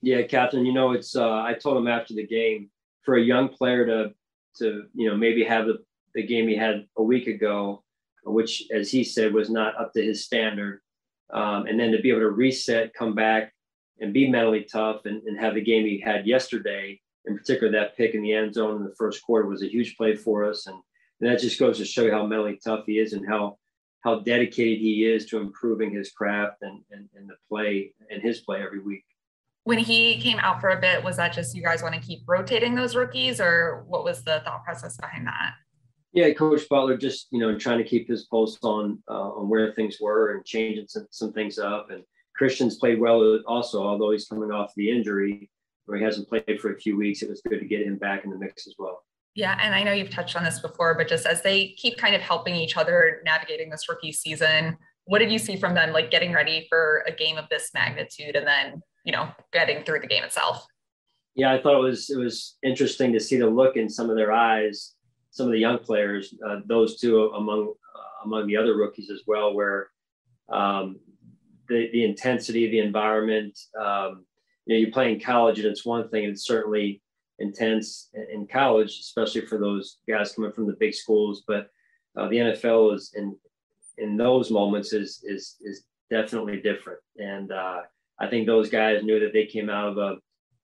Yeah, 0.00 0.22
Catherine, 0.22 0.66
You 0.66 0.72
know, 0.72 0.92
it's 0.92 1.16
uh, 1.16 1.42
I 1.42 1.54
told 1.54 1.76
him 1.76 1.88
after 1.88 2.14
the 2.14 2.26
game 2.26 2.70
for 3.02 3.16
a 3.16 3.22
young 3.22 3.48
player 3.48 3.86
to 3.86 4.10
to 4.58 4.84
you 4.94 5.08
know 5.08 5.16
maybe 5.16 5.42
have 5.44 5.66
the, 5.66 5.78
the 6.14 6.22
game 6.22 6.46
he 6.46 6.56
had 6.56 6.86
a 6.96 7.02
week 7.02 7.26
ago, 7.26 7.82
which 8.24 8.64
as 8.72 8.90
he 8.90 9.02
said 9.02 9.32
was 9.32 9.50
not 9.50 9.78
up 9.80 9.92
to 9.94 10.02
his 10.02 10.24
standard 10.24 10.80
um, 11.32 11.66
and 11.66 11.78
then 11.78 11.92
to 11.92 12.00
be 12.00 12.10
able 12.10 12.20
to 12.20 12.30
reset, 12.30 12.94
come 12.94 13.14
back, 13.14 13.52
and 14.00 14.14
be 14.14 14.28
mentally 14.28 14.64
tough, 14.70 15.06
and, 15.06 15.22
and 15.24 15.38
have 15.38 15.54
the 15.54 15.60
game 15.60 15.84
he 15.84 16.00
had 16.00 16.26
yesterday, 16.26 17.00
in 17.26 17.36
particular 17.36 17.70
that 17.72 17.96
pick 17.96 18.14
in 18.14 18.22
the 18.22 18.32
end 18.32 18.54
zone 18.54 18.76
in 18.76 18.84
the 18.84 18.94
first 18.96 19.22
quarter 19.22 19.48
was 19.48 19.62
a 19.62 19.70
huge 19.70 19.96
play 19.96 20.14
for 20.14 20.44
us, 20.44 20.66
and, 20.66 20.76
and 21.20 21.30
that 21.30 21.40
just 21.40 21.58
goes 21.58 21.78
to 21.78 21.84
show 21.84 22.04
you 22.04 22.12
how 22.12 22.26
mentally 22.26 22.58
tough 22.64 22.84
he 22.86 22.98
is 22.98 23.12
and 23.12 23.26
how 23.28 23.58
how 24.04 24.20
dedicated 24.20 24.78
he 24.78 25.04
is 25.04 25.26
to 25.26 25.38
improving 25.38 25.92
his 25.92 26.12
craft 26.12 26.58
and, 26.62 26.80
and, 26.92 27.08
and 27.16 27.28
the 27.28 27.34
play 27.48 27.92
and 28.10 28.22
his 28.22 28.38
play 28.40 28.62
every 28.62 28.80
week. 28.80 29.04
When 29.64 29.78
he 29.78 30.20
came 30.20 30.38
out 30.38 30.60
for 30.60 30.70
a 30.70 30.80
bit, 30.80 31.02
was 31.02 31.16
that 31.16 31.32
just 31.32 31.54
you 31.54 31.62
guys 31.62 31.82
want 31.82 31.94
to 31.96 32.00
keep 32.00 32.20
rotating 32.26 32.76
those 32.76 32.94
rookies, 32.94 33.40
or 33.40 33.84
what 33.88 34.04
was 34.04 34.22
the 34.22 34.40
thought 34.44 34.64
process 34.64 34.96
behind 34.96 35.26
that? 35.26 35.54
Yeah, 36.18 36.32
Coach 36.32 36.68
Butler 36.68 36.96
just 36.96 37.28
you 37.30 37.38
know 37.38 37.56
trying 37.56 37.78
to 37.78 37.84
keep 37.84 38.08
his 38.08 38.24
pulse 38.24 38.58
on 38.64 39.00
uh, 39.08 39.30
on 39.38 39.48
where 39.48 39.72
things 39.72 39.98
were 40.00 40.34
and 40.34 40.44
changing 40.44 40.88
some, 40.88 41.06
some 41.12 41.32
things 41.32 41.60
up. 41.60 41.92
And 41.92 42.02
Christian's 42.34 42.76
played 42.76 42.98
well 42.98 43.38
also, 43.46 43.84
although 43.84 44.10
he's 44.10 44.26
coming 44.26 44.50
off 44.50 44.72
the 44.76 44.90
injury 44.90 45.48
where 45.86 45.96
he 45.96 46.02
hasn't 46.02 46.28
played 46.28 46.58
for 46.60 46.72
a 46.72 46.80
few 46.80 46.96
weeks. 46.96 47.22
It 47.22 47.30
was 47.30 47.40
good 47.48 47.60
to 47.60 47.66
get 47.66 47.86
him 47.86 47.98
back 47.98 48.24
in 48.24 48.30
the 48.30 48.36
mix 48.36 48.66
as 48.66 48.74
well. 48.80 49.04
Yeah, 49.36 49.56
and 49.62 49.72
I 49.72 49.84
know 49.84 49.92
you've 49.92 50.10
touched 50.10 50.34
on 50.34 50.42
this 50.42 50.58
before, 50.58 50.96
but 50.96 51.06
just 51.06 51.24
as 51.24 51.40
they 51.42 51.68
keep 51.76 51.98
kind 51.98 52.16
of 52.16 52.20
helping 52.20 52.56
each 52.56 52.76
other 52.76 53.22
navigating 53.24 53.70
this 53.70 53.88
rookie 53.88 54.10
season, 54.10 54.76
what 55.04 55.20
did 55.20 55.30
you 55.30 55.38
see 55.38 55.56
from 55.56 55.74
them, 55.74 55.92
like 55.92 56.10
getting 56.10 56.32
ready 56.32 56.66
for 56.68 57.04
a 57.06 57.12
game 57.12 57.38
of 57.38 57.44
this 57.48 57.70
magnitude 57.74 58.34
and 58.34 58.44
then, 58.44 58.82
you 59.04 59.12
know, 59.12 59.28
getting 59.52 59.84
through 59.84 60.00
the 60.00 60.08
game 60.08 60.24
itself? 60.24 60.66
Yeah, 61.36 61.54
I 61.54 61.62
thought 61.62 61.78
it 61.78 61.82
was 61.82 62.10
it 62.10 62.18
was 62.18 62.56
interesting 62.64 63.12
to 63.12 63.20
see 63.20 63.36
the 63.36 63.46
look 63.46 63.76
in 63.76 63.88
some 63.88 64.10
of 64.10 64.16
their 64.16 64.32
eyes, 64.32 64.96
some 65.38 65.46
of 65.46 65.52
the 65.52 65.58
young 65.58 65.78
players, 65.78 66.34
uh, 66.44 66.56
those 66.66 67.00
two 67.00 67.28
among 67.28 67.72
uh, 67.96 68.24
among 68.24 68.48
the 68.48 68.56
other 68.56 68.76
rookies 68.76 69.08
as 69.08 69.22
well, 69.28 69.54
where 69.54 69.90
um, 70.48 70.98
the 71.68 71.88
the 71.92 72.04
intensity 72.04 72.64
of 72.64 72.72
the 72.72 72.80
environment. 72.80 73.56
Um, 73.80 74.24
you 74.66 74.74
know, 74.74 74.80
you 74.80 74.92
play 74.92 75.12
in 75.12 75.20
college, 75.20 75.60
and 75.60 75.68
it's 75.68 75.86
one 75.86 76.08
thing, 76.10 76.24
and 76.24 76.32
it's 76.32 76.44
certainly 76.44 77.00
intense 77.38 78.10
in 78.32 78.48
college, 78.48 78.98
especially 78.98 79.46
for 79.46 79.58
those 79.58 79.98
guys 80.08 80.32
coming 80.32 80.52
from 80.52 80.66
the 80.66 80.76
big 80.80 80.92
schools. 80.92 81.44
But 81.46 81.70
uh, 82.16 82.28
the 82.28 82.36
NFL 82.36 82.96
is 82.96 83.12
in 83.14 83.36
in 83.96 84.16
those 84.16 84.50
moments 84.50 84.92
is 84.92 85.22
is 85.24 85.56
is 85.60 85.84
definitely 86.10 86.60
different, 86.60 86.98
and 87.16 87.52
uh, 87.52 87.82
I 88.18 88.26
think 88.26 88.46
those 88.46 88.68
guys 88.68 89.04
knew 89.04 89.20
that 89.20 89.32
they 89.32 89.46
came 89.46 89.70
out 89.70 89.88
of 89.90 89.98
a, 89.98 90.16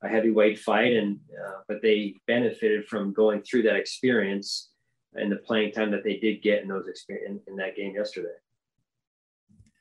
a 0.05 0.09
heavyweight 0.09 0.59
fight, 0.59 0.93
and 0.93 1.19
uh, 1.33 1.61
but 1.67 1.83
they 1.83 2.15
benefited 2.27 2.87
from 2.87 3.13
going 3.13 3.43
through 3.43 3.63
that 3.63 3.77
experience 3.77 4.71
and 5.15 5.31
the 5.31 5.37
playing 5.37 5.73
time 5.73 5.91
that 5.91 6.05
they 6.05 6.17
did 6.17 6.43
get 6.43 6.63
in 6.63 6.69
those 6.69 6.89
experience 6.89 7.43
in, 7.47 7.53
in 7.53 7.57
that 7.57 7.77
game 7.77 7.95
yesterday 7.95 8.29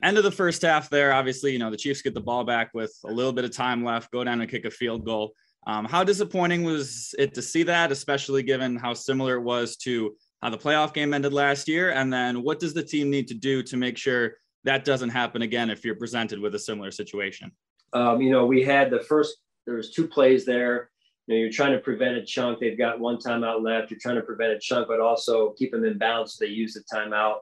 end 0.02 0.18
of 0.18 0.24
the 0.24 0.30
first 0.30 0.62
half 0.62 0.90
there 0.90 1.12
obviously 1.12 1.52
you 1.52 1.58
know 1.58 1.70
the 1.70 1.76
chiefs 1.76 2.02
get 2.02 2.14
the 2.14 2.20
ball 2.20 2.44
back 2.44 2.70
with 2.74 2.94
a 3.06 3.12
little 3.12 3.32
bit 3.32 3.44
of 3.44 3.50
time 3.50 3.82
left 3.82 4.10
go 4.12 4.22
down 4.22 4.40
and 4.40 4.50
kick 4.50 4.64
a 4.64 4.70
field 4.70 5.04
goal 5.04 5.34
um, 5.66 5.86
how 5.86 6.04
disappointing 6.04 6.62
was 6.62 7.14
it 7.18 7.34
to 7.34 7.42
see 7.42 7.62
that, 7.64 7.90
especially 7.90 8.42
given 8.42 8.76
how 8.76 8.94
similar 8.94 9.36
it 9.36 9.42
was 9.42 9.76
to 9.78 10.14
how 10.42 10.50
the 10.50 10.58
playoff 10.58 10.92
game 10.92 11.14
ended 11.14 11.32
last 11.32 11.68
year? 11.68 11.92
And 11.92 12.12
then 12.12 12.42
what 12.42 12.60
does 12.60 12.74
the 12.74 12.82
team 12.82 13.10
need 13.10 13.28
to 13.28 13.34
do 13.34 13.62
to 13.64 13.76
make 13.76 13.96
sure 13.96 14.34
that 14.64 14.84
doesn't 14.84 15.10
happen 15.10 15.42
again 15.42 15.70
if 15.70 15.84
you're 15.84 15.94
presented 15.94 16.38
with 16.38 16.54
a 16.54 16.58
similar 16.58 16.90
situation? 16.90 17.50
Um, 17.94 18.20
you 18.20 18.30
know, 18.30 18.44
we 18.44 18.62
had 18.62 18.90
the 18.90 19.00
first, 19.00 19.36
there 19.66 19.76
was 19.76 19.90
two 19.90 20.06
plays 20.06 20.44
there. 20.44 20.90
You 21.26 21.34
know, 21.34 21.40
you're 21.40 21.50
trying 21.50 21.72
to 21.72 21.78
prevent 21.78 22.16
a 22.16 22.24
chunk. 22.24 22.60
They've 22.60 22.76
got 22.76 23.00
one 23.00 23.16
timeout 23.16 23.62
left. 23.62 23.90
You're 23.90 24.00
trying 24.00 24.16
to 24.16 24.22
prevent 24.22 24.52
a 24.52 24.58
chunk, 24.58 24.88
but 24.88 25.00
also 25.00 25.52
keep 25.52 25.72
them 25.72 25.84
in 25.84 25.96
bounds. 25.96 26.34
So 26.34 26.44
they 26.44 26.50
use 26.50 26.74
the 26.74 26.82
timeout. 26.94 27.36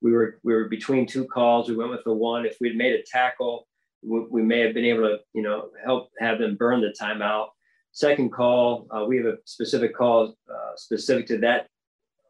We 0.00 0.12
were 0.12 0.38
we 0.44 0.54
were 0.54 0.68
between 0.68 1.06
two 1.06 1.24
calls. 1.24 1.68
We 1.68 1.76
went 1.76 1.90
with 1.90 2.04
the 2.04 2.12
one. 2.12 2.46
If 2.46 2.56
we'd 2.60 2.76
made 2.76 2.92
a 2.92 3.02
tackle, 3.02 3.66
we, 4.02 4.20
we 4.30 4.42
may 4.42 4.60
have 4.60 4.74
been 4.74 4.84
able 4.84 5.02
to, 5.02 5.18
you 5.32 5.42
know, 5.42 5.70
help 5.84 6.10
have 6.20 6.38
them 6.38 6.54
burn 6.56 6.80
the 6.80 6.94
timeout. 7.00 7.48
Second 7.92 8.30
call, 8.30 8.86
uh, 8.90 9.04
we 9.06 9.16
have 9.16 9.26
a 9.26 9.38
specific 9.44 9.96
call 9.96 10.34
uh, 10.50 10.76
specific 10.76 11.26
to 11.26 11.38
that 11.38 11.66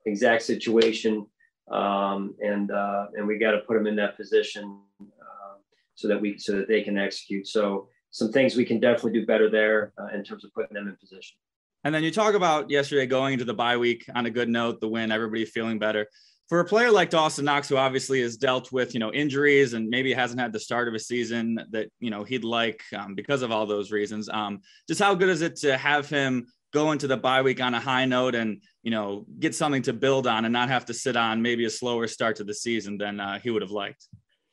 exact 0.07 0.43
situation, 0.45 1.27
um, 1.71 2.35
and 2.41 2.71
uh, 2.71 3.07
and 3.15 3.27
we 3.27 3.37
got 3.37 3.51
to 3.51 3.59
put 3.59 3.75
them 3.75 3.87
in 3.87 3.97
that 3.97 4.17
position 4.17 4.81
uh, 5.03 5.57
so 5.95 6.09
that 6.09 6.21
we 6.21 6.39
so 6.39 6.53
that 6.53 6.69
they 6.69 6.83
can 6.83 6.97
execute. 6.97 7.49
So 7.49 7.89
some 8.17 8.33
things 8.33 8.57
we 8.57 8.65
can 8.65 8.81
definitely 8.81 9.21
do 9.21 9.27
better 9.27 9.51
there 9.51 9.93
uh, 10.01 10.07
in 10.15 10.25
terms 10.25 10.43
of 10.43 10.51
putting 10.55 10.73
them 10.73 10.89
in 10.89 10.97
position. 10.97 11.37
And 11.85 11.95
then 11.95 12.03
you 12.03 12.11
talk 12.11 12.33
about 12.33 12.71
yesterday 12.71 13.05
going 13.05 13.35
into 13.35 13.45
the 13.45 13.53
bye 13.53 13.77
week 13.77 14.07
on 14.15 14.25
a 14.25 14.31
good 14.31 14.49
note, 14.49 14.81
the 14.81 14.89
win, 14.89 15.13
everybody 15.13 15.45
feeling 15.45 15.79
better 15.79 16.09
for 16.49 16.61
a 16.61 16.65
player 16.65 16.91
like 16.91 17.11
Dawson 17.11 17.45
Knox, 17.45 17.69
who 17.69 17.77
obviously 17.77 18.23
has 18.23 18.39
dealt 18.39 18.73
with 18.73 18.95
you 18.95 19.01
know 19.01 19.13
injuries 19.13 19.75
and 19.75 19.91
maybe 19.91 20.15
hasn't 20.15 20.41
had 20.41 20.51
the 20.51 20.59
start 20.59 20.89
of 20.89 20.95
a 20.95 20.99
season 20.99 21.61
that 21.73 21.89
you 22.01 22.09
know 22.11 22.25
he'd 22.25 22.43
like 22.43 22.81
um, 22.97 23.15
because 23.15 23.43
of 23.43 23.53
all 23.53 23.67
those 23.67 23.93
reasons, 23.93 24.31
um, 24.31 24.61
just 24.89 25.01
how 25.01 25.15
good 25.15 25.29
is 25.29 25.43
it 25.43 25.57
to 25.57 25.77
have 25.77 26.09
him 26.09 26.47
go 26.73 26.93
into 26.93 27.07
the 27.07 27.19
bye 27.19 27.43
week 27.43 27.61
on 27.61 27.75
a 27.75 27.81
high 27.81 28.07
note 28.07 28.35
and 28.35 28.63
you 28.83 28.91
know 28.91 29.27
get 29.39 29.55
something 29.55 29.83
to 29.83 29.93
build 29.93 30.27
on 30.27 30.47
and 30.47 30.55
not 30.55 30.71
have 30.71 30.87
to 30.87 30.95
sit 30.95 31.17
on 31.17 31.43
maybe 31.43 31.67
a 31.67 31.71
slower 31.71 32.07
start 32.07 32.37
to 32.37 32.45
the 32.45 32.55
season 32.55 32.97
than 32.97 33.21
uh, 33.21 33.39
he 33.39 33.51
would 33.51 33.63
have 33.63 33.71
liked. 33.71 34.07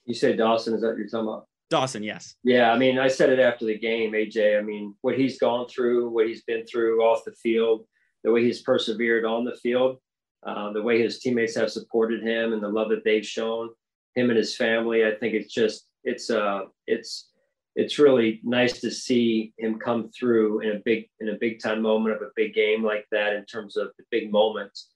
You 0.03 0.15
say 0.15 0.35
Dawson? 0.35 0.73
Is 0.73 0.81
that 0.81 0.97
you're 0.97 1.07
talking 1.07 1.29
about? 1.29 1.47
Dawson, 1.69 2.03
yes. 2.03 2.35
Yeah, 2.43 2.71
I 2.71 2.77
mean, 2.77 2.99
I 2.99 3.07
said 3.07 3.29
it 3.29 3.39
after 3.39 3.65
the 3.65 3.77
game, 3.77 4.11
AJ. 4.11 4.59
I 4.59 4.61
mean, 4.61 4.95
what 5.01 5.17
he's 5.17 5.39
gone 5.39 5.67
through, 5.67 6.09
what 6.09 6.27
he's 6.27 6.43
been 6.43 6.65
through 6.65 7.01
off 7.03 7.25
the 7.25 7.33
field, 7.33 7.85
the 8.23 8.31
way 8.31 8.43
he's 8.43 8.61
persevered 8.61 9.25
on 9.25 9.43
the 9.43 9.55
field 9.55 9.97
uh, 10.45 10.73
the 10.73 10.81
way 10.81 11.01
his 11.01 11.19
teammates 11.19 11.55
have 11.55 11.71
supported 11.71 12.21
him 12.21 12.53
and 12.53 12.61
the 12.61 12.67
love 12.67 12.89
that 12.89 13.03
they've 13.03 13.25
shown 13.25 13.69
him 14.15 14.29
and 14.29 14.37
his 14.37 14.55
family. 14.55 15.05
I 15.05 15.11
think 15.11 15.33
it's 15.33 15.53
just 15.53 15.87
it's 16.03 16.29
uh 16.29 16.63
it's 16.85 17.29
it's 17.75 17.97
really 17.97 18.41
nice 18.43 18.81
to 18.81 18.91
see 18.91 19.53
him 19.57 19.79
come 19.79 20.09
through 20.09 20.59
in 20.59 20.71
a 20.71 20.81
big 20.83 21.09
in 21.21 21.29
a 21.29 21.37
big 21.39 21.61
time 21.61 21.81
moment 21.81 22.15
of 22.15 22.21
a 22.21 22.31
big 22.35 22.53
game 22.53 22.83
like 22.83 23.05
that 23.11 23.33
in 23.33 23.45
terms 23.45 23.77
of 23.77 23.91
the 23.97 24.03
big 24.11 24.31
moments. 24.31 24.89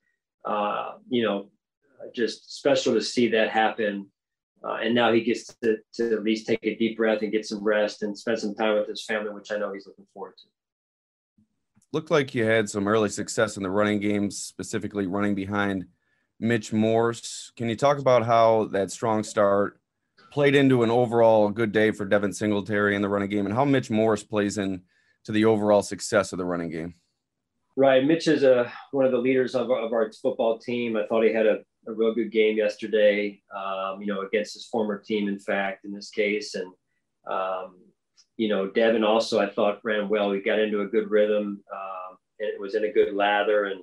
Uh, 0.46 0.94
you 1.10 1.24
know, 1.24 1.50
just 2.14 2.58
special 2.58 2.94
to 2.94 3.02
see 3.02 3.30
that 3.30 3.50
happen. 3.50 4.10
Uh, 4.68 4.80
and 4.84 4.94
now 4.94 5.14
he 5.14 5.22
gets 5.22 5.46
to, 5.64 5.78
to 5.94 6.12
at 6.12 6.24
least 6.24 6.46
take 6.46 6.60
a 6.64 6.76
deep 6.76 6.98
breath 6.98 7.22
and 7.22 7.32
get 7.32 7.46
some 7.46 7.64
rest 7.64 8.04
and 8.04 8.18
spend 8.18 8.38
some 8.40 8.54
time 8.54 8.76
with 8.76 8.88
his 8.88 9.06
family, 9.06 9.32
which 9.32 9.52
I 9.52 9.58
know 9.58 9.72
he's 9.72 9.88
looking 9.88 10.08
forward 10.14 10.34
to 10.38 10.48
looked 11.94 12.12
like 12.12 12.36
you 12.36 12.44
had 12.44 12.70
some 12.70 12.88
early 12.88 13.10
success 13.10 13.58
in 13.58 13.64
the 13.64 13.70
running 13.70 14.00
games, 14.00 14.38
specifically 14.38 15.08
running 15.08 15.36
behind 15.36 15.86
Mitch 16.40 16.74
Morse. 16.74 17.52
Can 17.56 17.70
you 17.70 17.76
talk 17.76 17.98
about 17.98 18.26
how 18.26 18.66
that 18.66 18.92
strong 18.92 19.24
start 19.24 19.80
played 20.32 20.56
into 20.56 20.84
an 20.84 20.92
overall 20.92 21.50
good 21.50 21.72
day 21.72 21.92
for 21.92 22.06
Devin 22.06 22.34
Singletary 22.34 22.96
in 22.96 23.02
the 23.02 23.10
running 23.10 23.30
game 23.30 23.46
and 23.46 23.56
how 23.56 23.66
Mitch 23.66 23.90
Morse 23.90 24.24
plays 24.24 24.58
in 24.58 24.84
to 25.24 25.32
the 25.32 25.46
overall 25.46 25.82
success 25.82 26.32
of 26.32 26.38
the 26.38 26.46
running 26.46 26.70
game? 26.70 26.94
Right. 27.76 28.04
Mitch 28.04 28.28
is 28.28 28.44
a, 28.44 28.72
one 28.92 29.06
of 29.06 29.12
the 29.12 29.18
leaders 29.18 29.56
of, 29.56 29.72
of 29.72 29.94
our 29.94 30.12
football 30.12 30.58
team. 30.58 30.98
I 30.98 31.06
thought 31.06 31.24
he 31.24 31.34
had 31.34 31.46
a, 31.46 31.60
a 31.88 31.94
real 31.94 32.14
good 32.14 32.32
game 32.32 32.58
yesterday, 32.58 33.42
um, 33.56 34.02
you 34.02 34.08
know, 34.08 34.22
against 34.22 34.54
his 34.54 34.66
former 34.66 35.00
team, 35.00 35.28
in 35.28 35.40
fact, 35.40 35.86
in 35.86 35.94
this 35.94 36.10
case. 36.10 36.56
And, 36.56 36.72
um, 37.30 37.78
you 38.36 38.50
know, 38.50 38.70
Devin 38.70 39.04
also 39.04 39.40
I 39.40 39.50
thought 39.50 39.80
ran 39.84 40.10
well. 40.10 40.32
He 40.32 40.42
got 40.42 40.60
into 40.60 40.82
a 40.82 40.88
good 40.88 41.10
rhythm. 41.10 41.64
Uh, 41.74 42.16
and 42.40 42.50
it 42.50 42.60
was 42.60 42.76
in 42.76 42.86
a 42.86 42.92
good 42.92 43.14
lather. 43.14 43.66
And 43.66 43.82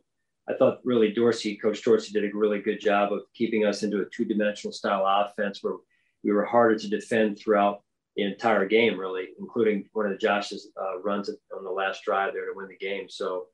I 0.48 0.54
thought 0.54 0.80
really 0.84 1.12
Dorsey, 1.12 1.56
Coach 1.56 1.82
Dorsey, 1.82 2.12
did 2.12 2.24
a 2.24 2.36
really 2.36 2.60
good 2.60 2.80
job 2.80 3.12
of 3.12 3.22
keeping 3.34 3.64
us 3.64 3.82
into 3.82 4.00
a 4.00 4.06
two-dimensional 4.14 4.72
style 4.72 5.04
offense 5.06 5.62
where 5.62 5.74
we 6.22 6.32
were 6.32 6.44
harder 6.44 6.78
to 6.78 6.88
defend 6.88 7.38
throughout 7.38 7.82
the 8.16 8.22
entire 8.22 8.66
game, 8.66 8.98
really, 8.98 9.28
including 9.38 9.88
one 9.92 10.06
of 10.06 10.12
the 10.12 10.18
Josh's 10.18 10.68
uh, 10.80 11.00
runs 11.00 11.28
on 11.28 11.64
the 11.64 11.70
last 11.70 12.04
drive 12.04 12.32
there 12.32 12.46
to 12.46 12.52
win 12.54 12.68
the 12.68 12.76
game. 12.76 13.08
So, 13.08 13.46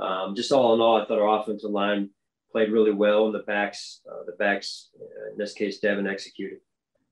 um, 0.00 0.34
just 0.34 0.52
all 0.52 0.74
in 0.74 0.80
all, 0.80 1.00
I 1.00 1.04
thought 1.04 1.20
our 1.20 1.40
offensive 1.40 1.70
line 1.70 2.10
played 2.50 2.70
really 2.70 2.92
well, 2.92 3.26
and 3.26 3.34
the 3.34 3.44
backs, 3.46 4.00
uh, 4.10 4.24
the 4.26 4.36
backs, 4.38 4.90
uh, 5.00 5.32
in 5.32 5.38
this 5.38 5.52
case, 5.52 5.78
Devin 5.78 6.06
executed. 6.06 6.58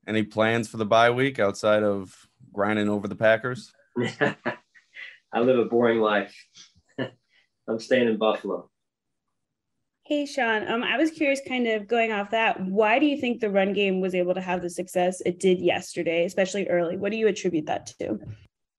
Any 0.07 0.23
plans 0.23 0.67
for 0.67 0.77
the 0.77 0.85
bye 0.85 1.11
week 1.11 1.39
outside 1.39 1.83
of 1.83 2.15
grinding 2.53 2.89
over 2.89 3.07
the 3.07 3.15
Packers? 3.15 3.71
I 5.33 5.39
live 5.39 5.59
a 5.59 5.65
boring 5.65 5.99
life. 5.99 6.35
I'm 7.67 7.79
staying 7.79 8.07
in 8.07 8.17
Buffalo. 8.17 8.69
Hey, 10.07 10.25
Sean. 10.25 10.65
Um, 10.69 10.83
I 10.83 10.95
was 10.95 11.11
curious, 11.11 11.41
kind 11.45 11.67
of 11.67 11.85
going 11.85 12.13
off 12.13 12.29
that. 12.29 12.61
Why 12.61 12.97
do 12.97 13.05
you 13.05 13.19
think 13.19 13.41
the 13.41 13.49
run 13.49 13.73
game 13.73 13.99
was 13.99 14.15
able 14.15 14.33
to 14.35 14.41
have 14.41 14.61
the 14.61 14.69
success 14.69 15.21
it 15.25 15.37
did 15.37 15.59
yesterday, 15.59 16.23
especially 16.23 16.65
early? 16.69 16.95
What 16.95 17.11
do 17.11 17.17
you 17.17 17.27
attribute 17.27 17.65
that 17.65 17.87
to? 17.99 18.17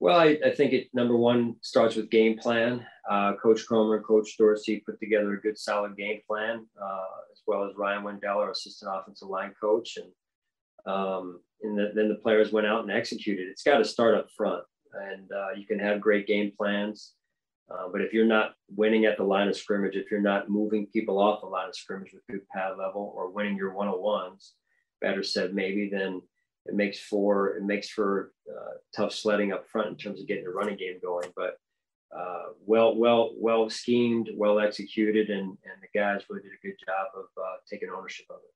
Well, 0.01 0.19
I, 0.19 0.39
I 0.45 0.55
think 0.55 0.73
it 0.73 0.89
number 0.95 1.17
one 1.17 1.57
starts 1.61 1.97
with 1.97 2.11
game 2.11 2.39
plan. 2.39 2.87
Uh, 3.11 3.35
Coach 3.35 3.67
Kromer, 3.69 4.03
Coach 4.03 4.37
Dorsey 4.39 4.83
put 4.87 5.01
together 5.01 5.33
a 5.33 5.41
good, 5.41 5.59
solid 5.59 5.97
game 5.97 6.21
plan, 6.27 6.67
uh, 6.81 7.05
as 7.33 7.43
well 7.47 7.65
as 7.65 7.77
Ryan 7.77 8.05
Wendell, 8.05 8.39
our 8.39 8.53
assistant 8.53 8.93
offensive 8.95 9.29
line 9.29 9.53
coach, 9.61 9.97
and 9.97 10.93
um, 10.93 11.41
and 11.63 11.77
the, 11.77 11.91
then 11.95 12.09
the 12.09 12.15
players 12.15 12.53
went 12.53 12.67
out 12.67 12.83
and 12.83 12.93
executed. 12.93 13.49
It's 13.49 13.65
got 13.65 13.79
to 13.79 13.85
start 13.85 14.15
up 14.15 14.29
front, 14.37 14.63
and 14.93 15.31
uh, 15.33 15.51
you 15.57 15.67
can 15.67 15.81
have 15.81 16.01
great 16.01 16.29
game 16.29 16.53
plans, 16.57 17.15
uh, 17.71 17.89
but 17.91 18.01
if 18.01 18.13
you're 18.13 18.25
not 18.25 18.55
winning 18.75 19.05
at 19.05 19.17
the 19.17 19.25
line 19.25 19.49
of 19.49 19.57
scrimmage, 19.57 19.97
if 19.97 20.11
you're 20.11 20.21
not 20.21 20.49
moving 20.49 20.87
people 20.87 21.19
off 21.19 21.41
the 21.41 21.47
line 21.47 21.69
of 21.69 21.77
scrimmage 21.77 22.13
with 22.13 22.27
good 22.31 22.49
pad 22.49 22.79
level 22.79 23.13
or 23.17 23.31
winning 23.31 23.57
your 23.57 23.75
one 23.75 23.89
on 23.89 24.01
ones, 24.01 24.55
better 25.01 25.23
said 25.23 25.55
maybe, 25.55 25.89
then 25.91 26.23
it 26.69 26.75
makes 26.75 27.01
for 27.01 27.57
it 27.57 27.65
makes 27.65 27.89
for 27.89 28.33
uh, 28.49 28.75
tough 28.95 29.13
sledding 29.13 29.53
up 29.53 29.69
front 29.69 29.89
in 29.89 29.97
terms 29.97 30.21
of 30.21 30.29
getting 30.29 30.45
the 30.45 30.51
running 30.51 30.77
game 30.77 30.99
going. 31.03 31.31
But 31.35 31.59
uh, 32.17 32.53
well, 32.65 32.97
well, 32.97 33.33
well 33.37 33.69
schemed, 33.69 34.31
well 34.35 34.61
executed, 34.61 35.31
and 35.31 35.49
and 35.49 35.77
the 35.83 35.99
guys 35.99 36.23
really 36.29 36.43
did 36.43 36.53
a 36.53 36.67
good 36.67 36.77
job 36.87 37.07
of 37.17 37.25
uh, 37.37 37.57
taking 37.69 37.89
ownership 37.91 38.27
of 38.31 38.37
it. 38.37 38.55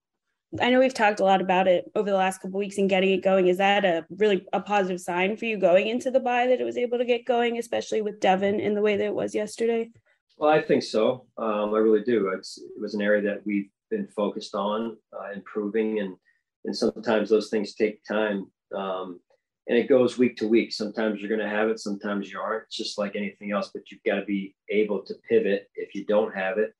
I 0.60 0.68
know 0.68 0.80
we've 0.80 0.92
talked 0.92 1.20
a 1.20 1.24
lot 1.24 1.40
about 1.40 1.66
it 1.66 1.90
over 1.94 2.10
the 2.10 2.16
last 2.16 2.42
couple 2.42 2.58
weeks 2.58 2.76
and 2.76 2.88
getting 2.88 3.10
it 3.10 3.22
going. 3.22 3.46
Is 3.46 3.56
that 3.56 3.86
a 3.86 4.04
really 4.10 4.46
a 4.52 4.60
positive 4.60 5.00
sign 5.00 5.36
for 5.36 5.46
you 5.46 5.56
going 5.56 5.86
into 5.86 6.10
the 6.10 6.20
bye 6.20 6.46
that 6.46 6.60
it 6.60 6.64
was 6.64 6.76
able 6.76 6.98
to 6.98 7.06
get 7.06 7.24
going, 7.24 7.56
especially 7.58 8.02
with 8.02 8.20
Devin 8.20 8.60
in 8.60 8.74
the 8.74 8.82
way 8.82 8.96
that 8.96 9.06
it 9.06 9.14
was 9.14 9.34
yesterday? 9.34 9.90
Well, 10.36 10.50
I 10.50 10.60
think 10.60 10.82
so. 10.82 11.26
Um, 11.38 11.72
I 11.72 11.78
really 11.78 12.02
do. 12.02 12.28
It's, 12.36 12.58
it 12.58 12.80
was 12.80 12.94
an 12.94 13.00
area 13.00 13.22
that 13.22 13.46
we've 13.46 13.70
been 13.90 14.06
focused 14.08 14.54
on 14.54 14.96
uh, 15.12 15.32
improving, 15.34 16.00
and 16.00 16.16
and 16.64 16.76
sometimes 16.76 17.28
those 17.28 17.50
things 17.50 17.74
take 17.74 18.04
time. 18.04 18.46
Um, 18.74 19.20
and 19.68 19.78
it 19.78 19.88
goes 19.88 20.18
week 20.18 20.36
to 20.38 20.48
week. 20.48 20.72
Sometimes 20.72 21.20
you're 21.20 21.28
going 21.28 21.40
to 21.40 21.56
have 21.56 21.68
it, 21.68 21.78
sometimes 21.78 22.30
you 22.30 22.40
aren't. 22.40 22.64
It's 22.64 22.76
just 22.76 22.98
like 22.98 23.14
anything 23.16 23.52
else, 23.52 23.70
but 23.72 23.90
you've 23.90 24.02
got 24.04 24.16
to 24.16 24.24
be 24.24 24.54
able 24.68 25.02
to 25.04 25.14
pivot 25.28 25.68
if 25.74 25.94
you 25.94 26.04
don't 26.04 26.34
have 26.34 26.58
it 26.58 26.74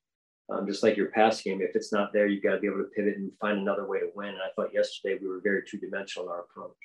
um, 0.52 0.66
just 0.66 0.82
like 0.82 0.96
your 0.96 1.08
pass 1.08 1.40
game, 1.42 1.60
if 1.62 1.74
it's 1.74 1.92
not 1.92 2.12
there, 2.12 2.26
you've 2.26 2.42
got 2.42 2.54
to 2.54 2.60
be 2.60 2.66
able 2.66 2.78
to 2.78 2.90
pivot 2.96 3.16
and 3.16 3.30
find 3.40 3.58
another 3.58 3.86
way 3.86 4.00
to 4.00 4.10
win. 4.14 4.30
And 4.30 4.38
I 4.38 4.50
thought 4.54 4.74
yesterday 4.74 5.18
we 5.20 5.28
were 5.28 5.40
very 5.42 5.62
two 5.68 5.78
dimensional 5.78 6.26
in 6.26 6.32
our 6.32 6.40
approach. 6.40 6.76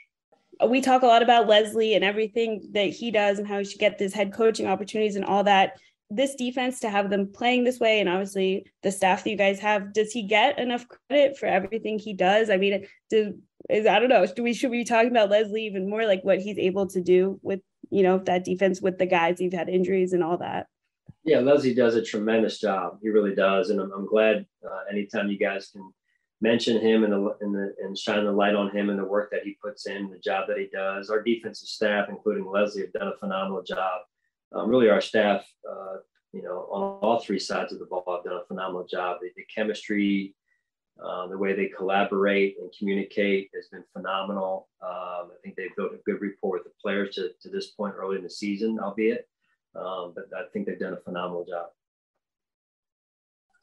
We 0.68 0.82
talk 0.82 1.04
a 1.04 1.08
lot 1.08 1.22
about 1.22 1.48
Leslie 1.48 1.94
and 1.94 2.04
everything 2.04 2.70
that 2.72 2.90
he 2.90 3.12
does 3.12 3.38
and 3.38 3.48
how 3.48 3.60
he 3.60 3.66
should 3.66 3.80
get 3.80 3.98
this 3.98 4.14
head 4.14 4.34
coaching 4.34 4.68
opportunities 4.68 5.16
and 5.16 5.26
all 5.26 5.44
that. 5.44 5.80
This 6.10 6.36
defense 6.36 6.80
to 6.82 6.90
have 6.90 7.10
them 7.10 7.32
playing 7.34 7.66
this 7.66 7.80
way, 7.80 8.00
and 8.00 8.08
obviously 8.08 8.66
the 8.82 8.92
staff 8.92 9.24
that 9.24 9.30
you 9.30 9.36
guys 9.36 9.60
have, 9.60 9.92
does 9.92 10.12
he 10.12 10.24
get 10.24 10.58
enough 10.58 10.86
credit 10.88 11.38
for 11.38 11.48
everything 11.48 12.00
he 12.00 12.14
does? 12.14 12.50
I 12.50 12.56
mean, 12.56 12.88
do, 13.10 13.38
is 13.70 13.86
I 13.86 14.00
don't 14.00 14.10
know. 14.10 14.26
Do 14.26 14.44
we 14.44 14.54
should 14.54 14.72
we 14.72 14.80
be 14.80 14.86
talking 14.86 15.12
about 15.12 15.30
Leslie 15.30 15.66
even 15.66 15.90
more, 15.90 16.06
like 16.06 16.24
what 16.24 16.40
he's 16.40 16.58
able 16.58 16.88
to 16.88 17.02
do 17.02 17.40
with 17.42 17.60
you 17.90 18.04
know 18.04 18.20
that 18.20 18.46
defense 18.46 18.82
with 18.82 18.98
the 18.98 19.06
guys 19.06 19.40
who've 19.40 19.54
had 19.54 19.70
injuries 19.70 20.14
and 20.14 20.24
all 20.24 20.38
that? 20.38 20.68
Yeah, 21.24 21.40
Leslie 21.40 21.74
does 21.74 21.96
a 21.96 22.02
tremendous 22.02 22.60
job. 22.60 23.00
He 23.02 23.10
really 23.10 23.36
does, 23.36 23.70
and 23.70 23.82
I'm, 23.82 23.92
I'm 23.92 24.08
glad 24.08 24.46
uh, 24.66 24.80
anytime 24.90 25.28
you 25.28 25.38
guys 25.38 25.70
can 25.72 25.92
mention 26.40 26.80
him 26.80 27.04
and 27.04 27.12
the, 27.12 27.36
and 27.42 27.54
the 27.54 27.74
and 27.84 27.98
shine 27.98 28.24
the 28.24 28.32
light 28.32 28.56
on 28.56 28.72
him 28.76 28.90
and 28.90 29.00
the 29.00 29.06
work 29.06 29.32
that 29.32 29.44
he 29.44 29.58
puts 29.62 29.88
in, 29.88 30.10
the 30.10 30.20
job 30.20 30.48
that 30.48 30.58
he 30.58 30.68
does. 30.72 31.10
Our 31.10 31.22
defensive 31.22 31.68
staff, 31.68 32.08
including 32.10 32.46
Leslie, 32.46 32.84
have 32.84 32.94
done 32.94 33.10
a 33.10 33.18
phenomenal 33.18 33.64
job. 33.64 34.02
Um, 34.54 34.70
really, 34.70 34.90
our 34.90 35.02
staff, 35.02 35.46
uh, 35.70 35.98
you 36.34 36.42
know, 36.42 36.68
on 36.72 37.00
all 37.02 37.20
three 37.20 37.40
sides 37.40 37.74
of 37.74 37.80
the 37.80 37.86
ball, 37.86 38.04
have 38.08 38.24
done 38.24 38.42
a 38.42 38.46
phenomenal 38.48 38.86
job. 38.86 39.18
The, 39.22 39.30
the 39.36 39.46
chemistry, 39.54 40.36
uh, 41.04 41.28
the 41.28 41.38
way 41.38 41.54
they 41.54 41.68
collaborate 41.68 42.56
and 42.60 42.74
communicate 42.78 43.50
has 43.56 43.68
been 43.68 43.84
phenomenal. 43.94 44.70
Um, 44.82 45.32
I 45.32 45.38
think 45.44 45.56
they've 45.56 45.76
built 45.76 45.94
a 45.94 46.00
good 46.06 46.22
rapport 46.22 46.58
with 46.58 46.64
the 46.64 46.72
players 46.82 47.16
to, 47.16 47.30
to 47.42 47.50
this 47.50 47.68
point 47.68 47.96
early 47.98 48.18
in 48.18 48.24
the 48.24 48.30
season, 48.30 48.80
albeit. 48.80 49.28
Um, 49.76 50.14
but 50.16 50.26
I 50.36 50.44
think 50.52 50.66
they've 50.66 50.80
done 50.80 50.94
a 50.94 51.02
phenomenal 51.02 51.46
job. 51.46 51.68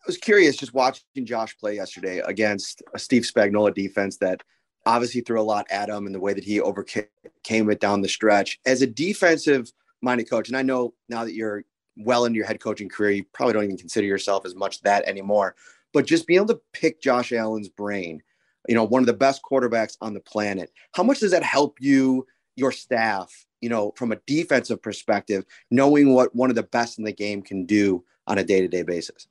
I 0.04 0.06
was 0.06 0.18
curious 0.18 0.56
just 0.56 0.74
watching 0.74 1.24
Josh 1.24 1.56
play 1.56 1.76
yesterday 1.76 2.18
against 2.18 2.82
a 2.94 2.98
Steve 2.98 3.22
Spagnuolo 3.22 3.74
defense 3.74 4.18
that 4.18 4.42
obviously 4.84 5.22
threw 5.22 5.40
a 5.40 5.42
lot 5.42 5.66
at 5.70 5.88
him 5.88 6.04
and 6.04 6.14
the 6.14 6.20
way 6.20 6.34
that 6.34 6.44
he 6.44 6.60
overcame 6.60 7.06
it 7.48 7.80
down 7.80 8.02
the 8.02 8.08
stretch. 8.08 8.58
As 8.66 8.82
a 8.82 8.86
defensive 8.86 9.72
minded 10.04 10.28
coach, 10.28 10.48
and 10.48 10.56
I 10.56 10.62
know 10.62 10.94
now 11.08 11.24
that 11.24 11.34
you're 11.34 11.64
well 11.96 12.24
into 12.24 12.36
your 12.36 12.46
head 12.46 12.60
coaching 12.60 12.88
career, 12.88 13.10
you 13.12 13.24
probably 13.32 13.54
don't 13.54 13.64
even 13.64 13.76
consider 13.76 14.06
yourself 14.06 14.44
as 14.44 14.54
much 14.54 14.80
that 14.82 15.04
anymore. 15.04 15.54
But 15.92 16.06
just 16.06 16.26
being 16.26 16.38
able 16.38 16.54
to 16.54 16.60
pick 16.72 17.00
Josh 17.00 17.32
Allen's 17.32 17.68
brain, 17.68 18.22
you 18.68 18.74
know, 18.74 18.84
one 18.84 19.02
of 19.02 19.06
the 19.06 19.12
best 19.12 19.42
quarterbacks 19.42 19.96
on 20.00 20.14
the 20.14 20.20
planet, 20.20 20.72
how 20.94 21.02
much 21.02 21.20
does 21.20 21.30
that 21.30 21.42
help 21.42 21.76
you, 21.80 22.26
your 22.56 22.72
staff, 22.72 23.46
you 23.60 23.68
know, 23.68 23.92
from 23.96 24.12
a 24.12 24.16
defensive 24.26 24.82
perspective, 24.82 25.44
knowing 25.70 26.14
what 26.14 26.34
one 26.34 26.50
of 26.50 26.56
the 26.56 26.62
best 26.62 26.98
in 26.98 27.04
the 27.04 27.12
game 27.12 27.42
can 27.42 27.64
do 27.64 28.04
on 28.26 28.38
a 28.38 28.44
day 28.44 28.60
to 28.60 28.68
day 28.68 28.82
basis? 28.82 29.28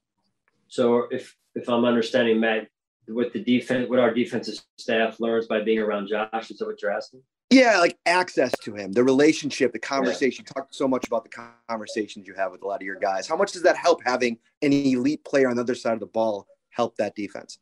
So 0.68 1.08
if 1.12 1.36
if 1.56 1.70
I'm 1.70 1.86
understanding 1.86 2.40
Matt, 2.40 2.68
what 3.08 3.34
the 3.34 3.44
defense, 3.44 3.90
what 3.90 4.00
our 4.00 4.14
defensive 4.14 4.56
staff 4.78 5.20
learns 5.20 5.48
by 5.48 5.62
being 5.62 5.80
around 5.80 6.08
Josh, 6.08 6.50
is 6.50 6.58
that 6.58 6.66
what 6.66 6.82
you're 6.82 6.92
asking? 6.92 7.22
Yeah, 7.54 7.80
like 7.80 7.98
access 8.06 8.52
to 8.64 8.76
him, 8.76 8.92
the 8.92 9.04
relationship, 9.04 9.74
the 9.74 9.80
conversation. 9.80 10.46
Yeah. 10.48 10.62
Talk 10.62 10.68
so 10.72 10.88
much 10.88 11.06
about 11.08 11.24
the 11.24 11.46
conversations 11.70 12.28
you 12.28 12.34
have 12.34 12.52
with 12.52 12.64
a 12.64 12.68
lot 12.68 12.82
of 12.82 12.86
your 12.86 13.00
guys. 13.00 13.28
How 13.28 13.36
much 13.36 13.52
does 13.52 13.64
that 13.64 13.78
help 13.78 14.02
having 14.06 14.38
an 14.62 14.74
elite 14.74 15.24
player 15.24 15.50
on 15.50 15.56
the 15.56 15.62
other 15.62 15.76
side 15.76 15.94
of 15.94 16.00
the 16.00 16.08
ball 16.08 16.48
help 16.70 16.96
that 16.98 17.16
defense? 17.16 17.60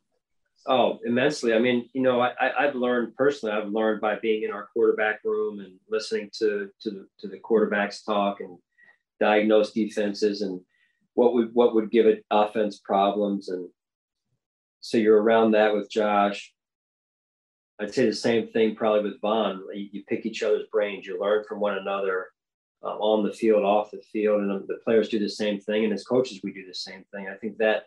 Oh, 0.66 0.98
immensely. 1.04 1.54
I 1.54 1.58
mean, 1.58 1.88
you 1.92 2.02
know, 2.02 2.20
I, 2.20 2.32
I've 2.58 2.76
learned 2.76 3.16
personally. 3.16 3.54
I've 3.54 3.68
learned 3.68 4.00
by 4.00 4.16
being 4.20 4.44
in 4.44 4.50
our 4.52 4.68
quarterback 4.72 5.20
room 5.24 5.58
and 5.58 5.74
listening 5.90 6.30
to 6.38 6.70
to 6.80 6.90
the, 6.90 7.06
to 7.20 7.28
the 7.28 7.40
quarterbacks 7.40 8.04
talk 8.04 8.40
and 8.40 8.58
diagnose 9.20 9.72
defenses 9.72 10.42
and 10.42 10.60
what 11.14 11.34
would 11.34 11.50
what 11.52 11.74
would 11.74 11.90
give 11.90 12.06
it 12.06 12.24
offense 12.30 12.78
problems 12.78 13.48
and 13.48 13.68
so 14.82 14.98
you're 14.98 15.22
around 15.22 15.52
that 15.52 15.72
with 15.72 15.88
Josh. 15.90 16.52
I'd 17.82 17.94
say 17.94 18.06
the 18.06 18.14
same 18.14 18.48
thing 18.48 18.74
probably 18.76 19.10
with 19.10 19.20
Von. 19.20 19.64
You, 19.74 19.88
you 19.92 20.04
pick 20.08 20.24
each 20.24 20.42
other's 20.42 20.66
brains. 20.70 21.06
You 21.06 21.20
learn 21.20 21.44
from 21.48 21.60
one 21.60 21.78
another 21.78 22.28
um, 22.82 22.98
on 22.98 23.24
the 23.24 23.32
field, 23.32 23.64
off 23.64 23.90
the 23.90 24.00
field, 24.12 24.40
and 24.40 24.66
the 24.68 24.78
players 24.84 25.08
do 25.08 25.18
the 25.18 25.28
same 25.28 25.60
thing. 25.60 25.84
And 25.84 25.92
as 25.92 26.04
coaches, 26.04 26.40
we 26.42 26.52
do 26.52 26.66
the 26.66 26.74
same 26.74 27.04
thing. 27.12 27.28
I 27.28 27.36
think 27.36 27.58
that 27.58 27.84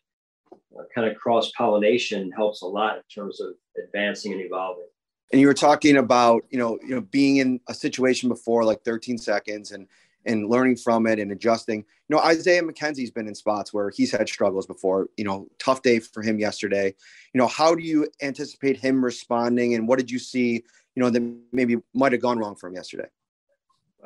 uh, 0.77 0.83
kind 0.93 1.09
of 1.09 1.17
cross 1.17 1.51
pollination 1.51 2.31
helps 2.31 2.61
a 2.61 2.67
lot 2.67 2.97
in 2.97 3.03
terms 3.13 3.39
of 3.39 3.53
advancing 3.83 4.33
and 4.33 4.41
evolving. 4.41 4.87
And 5.31 5.41
you 5.41 5.47
were 5.47 5.53
talking 5.53 5.97
about 5.97 6.43
you 6.49 6.59
know 6.59 6.77
you 6.81 6.95
know 6.95 7.01
being 7.01 7.37
in 7.37 7.59
a 7.67 7.73
situation 7.73 8.29
before 8.29 8.63
like 8.63 8.83
13 8.83 9.17
seconds 9.17 9.71
and 9.71 9.87
and 10.25 10.49
learning 10.49 10.77
from 10.77 11.07
it 11.07 11.19
and 11.19 11.31
adjusting. 11.31 11.79
You 11.79 12.15
know, 12.15 12.21
Isaiah 12.21 12.61
McKenzie's 12.61 13.11
been 13.11 13.27
in 13.27 13.35
spots 13.35 13.73
where 13.73 13.89
he's 13.89 14.11
had 14.11 14.27
struggles 14.27 14.65
before. 14.65 15.09
You 15.17 15.25
know, 15.25 15.47
tough 15.59 15.81
day 15.81 15.99
for 15.99 16.21
him 16.21 16.39
yesterday. 16.39 16.93
You 17.33 17.39
know, 17.39 17.47
how 17.47 17.75
do 17.75 17.83
you 17.83 18.07
anticipate 18.21 18.77
him 18.77 19.03
responding, 19.03 19.75
and 19.75 19.87
what 19.87 19.99
did 19.99 20.11
you 20.11 20.19
see? 20.19 20.63
You 20.95 21.03
know, 21.03 21.09
that 21.09 21.35
maybe 21.51 21.77
might 21.93 22.13
have 22.13 22.21
gone 22.21 22.39
wrong 22.39 22.55
for 22.55 22.67
him 22.67 22.75
yesterday. 22.75 23.07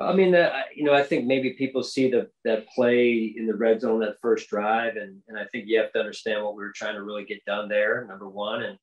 I 0.00 0.14
mean, 0.14 0.34
you 0.74 0.84
know, 0.84 0.94
I 0.94 1.02
think 1.02 1.26
maybe 1.26 1.50
people 1.50 1.82
see 1.82 2.10
the 2.10 2.30
that 2.44 2.66
play 2.68 3.34
in 3.36 3.46
the 3.46 3.54
red 3.54 3.82
zone 3.82 4.00
that 4.00 4.16
first 4.22 4.48
drive, 4.48 4.96
and 4.96 5.20
and 5.28 5.38
I 5.38 5.44
think 5.52 5.64
you 5.66 5.78
have 5.78 5.92
to 5.92 5.98
understand 5.98 6.42
what 6.42 6.56
we 6.56 6.62
were 6.62 6.72
trying 6.74 6.94
to 6.94 7.02
really 7.02 7.24
get 7.24 7.44
done 7.44 7.68
there. 7.68 8.06
Number 8.08 8.28
one, 8.28 8.62
and 8.62 8.78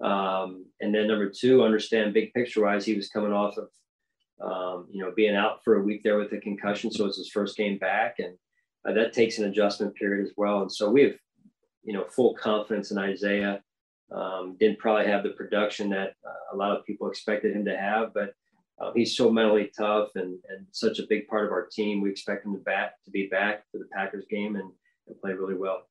um, 0.00 0.64
and 0.80 0.94
then 0.94 1.06
number 1.06 1.28
two, 1.28 1.62
understand 1.62 2.14
big 2.14 2.32
picture 2.32 2.62
wise, 2.62 2.86
he 2.86 2.94
was 2.94 3.10
coming 3.10 3.32
off 3.32 3.58
of 3.58 3.68
um, 4.40 4.86
you 4.90 5.02
know, 5.02 5.12
being 5.14 5.36
out 5.36 5.62
for 5.64 5.76
a 5.76 5.82
week 5.82 6.02
there 6.02 6.18
with 6.18 6.32
a 6.32 6.38
concussion. 6.38 6.90
So 6.90 7.06
it's 7.06 7.18
his 7.18 7.30
first 7.30 7.56
game 7.56 7.78
back. 7.78 8.16
And 8.18 8.36
uh, 8.86 8.92
that 8.92 9.12
takes 9.12 9.38
an 9.38 9.46
adjustment 9.46 9.94
period 9.94 10.24
as 10.26 10.32
well. 10.36 10.62
And 10.62 10.72
so 10.72 10.90
we 10.90 11.02
have, 11.02 11.14
you 11.82 11.92
know, 11.92 12.04
full 12.04 12.34
confidence 12.34 12.90
in 12.90 12.98
Isaiah. 12.98 13.62
Um, 14.14 14.56
didn't 14.60 14.78
probably 14.78 15.06
have 15.06 15.22
the 15.22 15.30
production 15.30 15.88
that 15.90 16.14
uh, 16.26 16.54
a 16.54 16.56
lot 16.56 16.76
of 16.76 16.84
people 16.84 17.08
expected 17.08 17.56
him 17.56 17.64
to 17.64 17.76
have, 17.76 18.12
but 18.12 18.34
uh, 18.80 18.92
he's 18.94 19.16
so 19.16 19.30
mentally 19.30 19.70
tough 19.76 20.10
and, 20.14 20.38
and 20.48 20.66
such 20.72 20.98
a 20.98 21.06
big 21.08 21.26
part 21.26 21.46
of 21.46 21.52
our 21.52 21.66
team. 21.66 22.00
We 22.00 22.10
expect 22.10 22.44
him 22.44 22.52
to 22.52 22.60
bat 22.60 22.94
to 23.04 23.10
be 23.10 23.28
back 23.28 23.64
for 23.70 23.78
the 23.78 23.86
Packers 23.92 24.26
game 24.30 24.56
and, 24.56 24.70
and 25.06 25.20
play 25.20 25.32
really 25.32 25.54
well. 25.54 25.88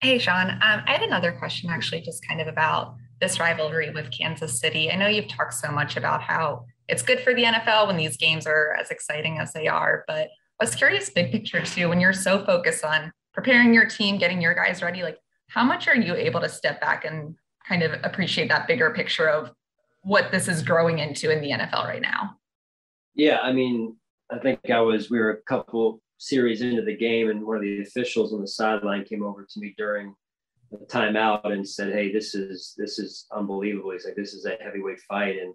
Hey, 0.00 0.18
Sean. 0.18 0.50
Um, 0.50 0.60
I 0.60 0.92
had 0.92 1.02
another 1.02 1.32
question 1.32 1.70
actually, 1.70 2.02
just 2.02 2.26
kind 2.26 2.40
of 2.40 2.46
about 2.46 2.94
this 3.20 3.40
rivalry 3.40 3.90
with 3.90 4.10
Kansas 4.10 4.60
City. 4.60 4.90
I 4.90 4.96
know 4.96 5.06
you've 5.06 5.28
talked 5.28 5.54
so 5.54 5.70
much 5.70 5.96
about 5.96 6.22
how 6.22 6.66
it's 6.88 7.02
good 7.02 7.20
for 7.20 7.34
the 7.34 7.44
NFL 7.44 7.86
when 7.86 7.96
these 7.96 8.16
games 8.16 8.46
are 8.46 8.76
as 8.78 8.90
exciting 8.90 9.38
as 9.38 9.52
they 9.52 9.68
are. 9.68 10.04
But 10.06 10.28
I 10.60 10.64
was 10.64 10.74
curious, 10.74 11.10
big 11.10 11.32
picture 11.32 11.62
too, 11.62 11.88
when 11.88 12.00
you're 12.00 12.12
so 12.12 12.44
focused 12.44 12.84
on 12.84 13.12
preparing 13.32 13.74
your 13.74 13.86
team, 13.86 14.18
getting 14.18 14.40
your 14.40 14.54
guys 14.54 14.82
ready, 14.82 15.02
like 15.02 15.18
how 15.48 15.64
much 15.64 15.88
are 15.88 15.96
you 15.96 16.14
able 16.14 16.40
to 16.40 16.48
step 16.48 16.80
back 16.80 17.04
and 17.04 17.34
kind 17.66 17.82
of 17.82 17.92
appreciate 18.04 18.48
that 18.48 18.66
bigger 18.68 18.90
picture 18.90 19.28
of 19.28 19.50
what 20.02 20.30
this 20.30 20.48
is 20.48 20.62
growing 20.62 20.98
into 20.98 21.30
in 21.30 21.40
the 21.40 21.50
NFL 21.50 21.86
right 21.86 22.02
now? 22.02 22.36
Yeah, 23.14 23.38
I 23.40 23.52
mean, 23.52 23.96
I 24.30 24.38
think 24.38 24.70
I 24.70 24.80
was, 24.80 25.10
we 25.10 25.18
were 25.18 25.30
a 25.30 25.42
couple 25.42 26.02
series 26.18 26.62
into 26.62 26.82
the 26.82 26.96
game, 26.96 27.30
and 27.30 27.44
one 27.44 27.56
of 27.56 27.62
the 27.62 27.82
officials 27.82 28.32
on 28.32 28.40
the 28.40 28.48
sideline 28.48 29.04
came 29.04 29.22
over 29.22 29.46
to 29.48 29.60
me 29.60 29.74
during 29.76 30.14
the 30.70 30.78
timeout 30.86 31.52
and 31.52 31.66
said, 31.66 31.92
Hey, 31.92 32.12
this 32.12 32.34
is 32.34 32.74
this 32.76 32.98
is 32.98 33.26
unbelievable. 33.32 33.92
He's 33.92 34.04
like, 34.04 34.16
This 34.16 34.34
is 34.34 34.46
a 34.46 34.56
heavyweight 34.62 35.00
fight. 35.08 35.36
And 35.40 35.54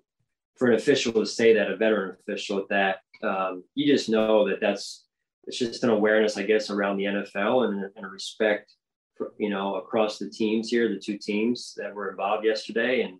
for 0.59 0.67
an 0.67 0.75
official 0.75 1.13
to 1.13 1.25
say 1.25 1.53
that, 1.53 1.71
a 1.71 1.77
veteran 1.77 2.17
official 2.19 2.59
at 2.59 2.67
that, 2.69 2.97
um, 3.23 3.63
you 3.75 3.91
just 3.91 4.09
know 4.09 4.47
that 4.47 4.59
that's 4.59 5.05
it's 5.47 5.57
just 5.57 5.83
an 5.83 5.89
awareness, 5.89 6.37
I 6.37 6.43
guess, 6.43 6.69
around 6.69 6.97
the 6.97 7.05
NFL 7.05 7.67
and, 7.67 7.89
and 7.95 8.05
a 8.05 8.09
respect, 8.09 8.73
for, 9.15 9.33
you 9.39 9.49
know, 9.49 9.75
across 9.75 10.19
the 10.19 10.29
teams 10.29 10.69
here, 10.69 10.87
the 10.89 10.99
two 10.99 11.17
teams 11.17 11.73
that 11.77 11.95
were 11.95 12.11
involved 12.11 12.45
yesterday, 12.45 13.01
and 13.01 13.19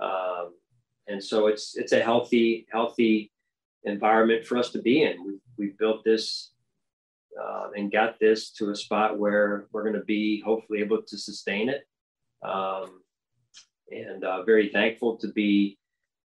um, 0.00 0.52
and 1.06 1.22
so 1.22 1.46
it's 1.46 1.76
it's 1.76 1.92
a 1.92 2.02
healthy 2.02 2.66
healthy 2.70 3.32
environment 3.84 4.44
for 4.44 4.58
us 4.58 4.70
to 4.70 4.82
be 4.82 5.02
in. 5.02 5.24
We 5.24 5.38
we 5.56 5.72
built 5.78 6.04
this 6.04 6.50
uh, 7.40 7.68
and 7.76 7.92
got 7.92 8.18
this 8.18 8.50
to 8.50 8.70
a 8.70 8.76
spot 8.76 9.18
where 9.18 9.66
we're 9.72 9.82
going 9.82 9.94
to 9.94 10.04
be 10.04 10.40
hopefully 10.40 10.80
able 10.80 11.02
to 11.02 11.16
sustain 11.16 11.68
it. 11.68 11.86
Um, 12.46 13.02
and 13.90 14.24
uh, 14.24 14.42
very 14.42 14.68
thankful 14.68 15.16
to 15.18 15.28
be 15.28 15.78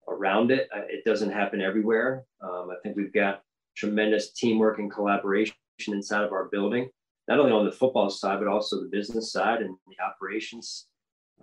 around 0.08 0.52
it. 0.52 0.70
It 0.90 1.04
doesn't 1.06 1.32
happen 1.32 1.62
everywhere. 1.62 2.24
Um, 2.42 2.70
I 2.72 2.76
think 2.84 2.96
we've 2.96 3.14
got 3.14 3.42
tremendous 3.76 4.32
teamwork 4.32 4.80
and 4.80 4.92
collaboration 4.92 5.56
inside 5.88 6.24
of 6.24 6.32
our 6.32 6.46
building, 6.46 6.90
not 7.28 7.40
only 7.40 7.52
on 7.52 7.66
the 7.66 7.72
football 7.72 8.10
side, 8.10 8.40
but 8.40 8.48
also 8.48 8.80
the 8.80 8.90
business 8.90 9.32
side 9.32 9.62
and 9.62 9.76
the 9.88 10.04
operations 10.04 10.88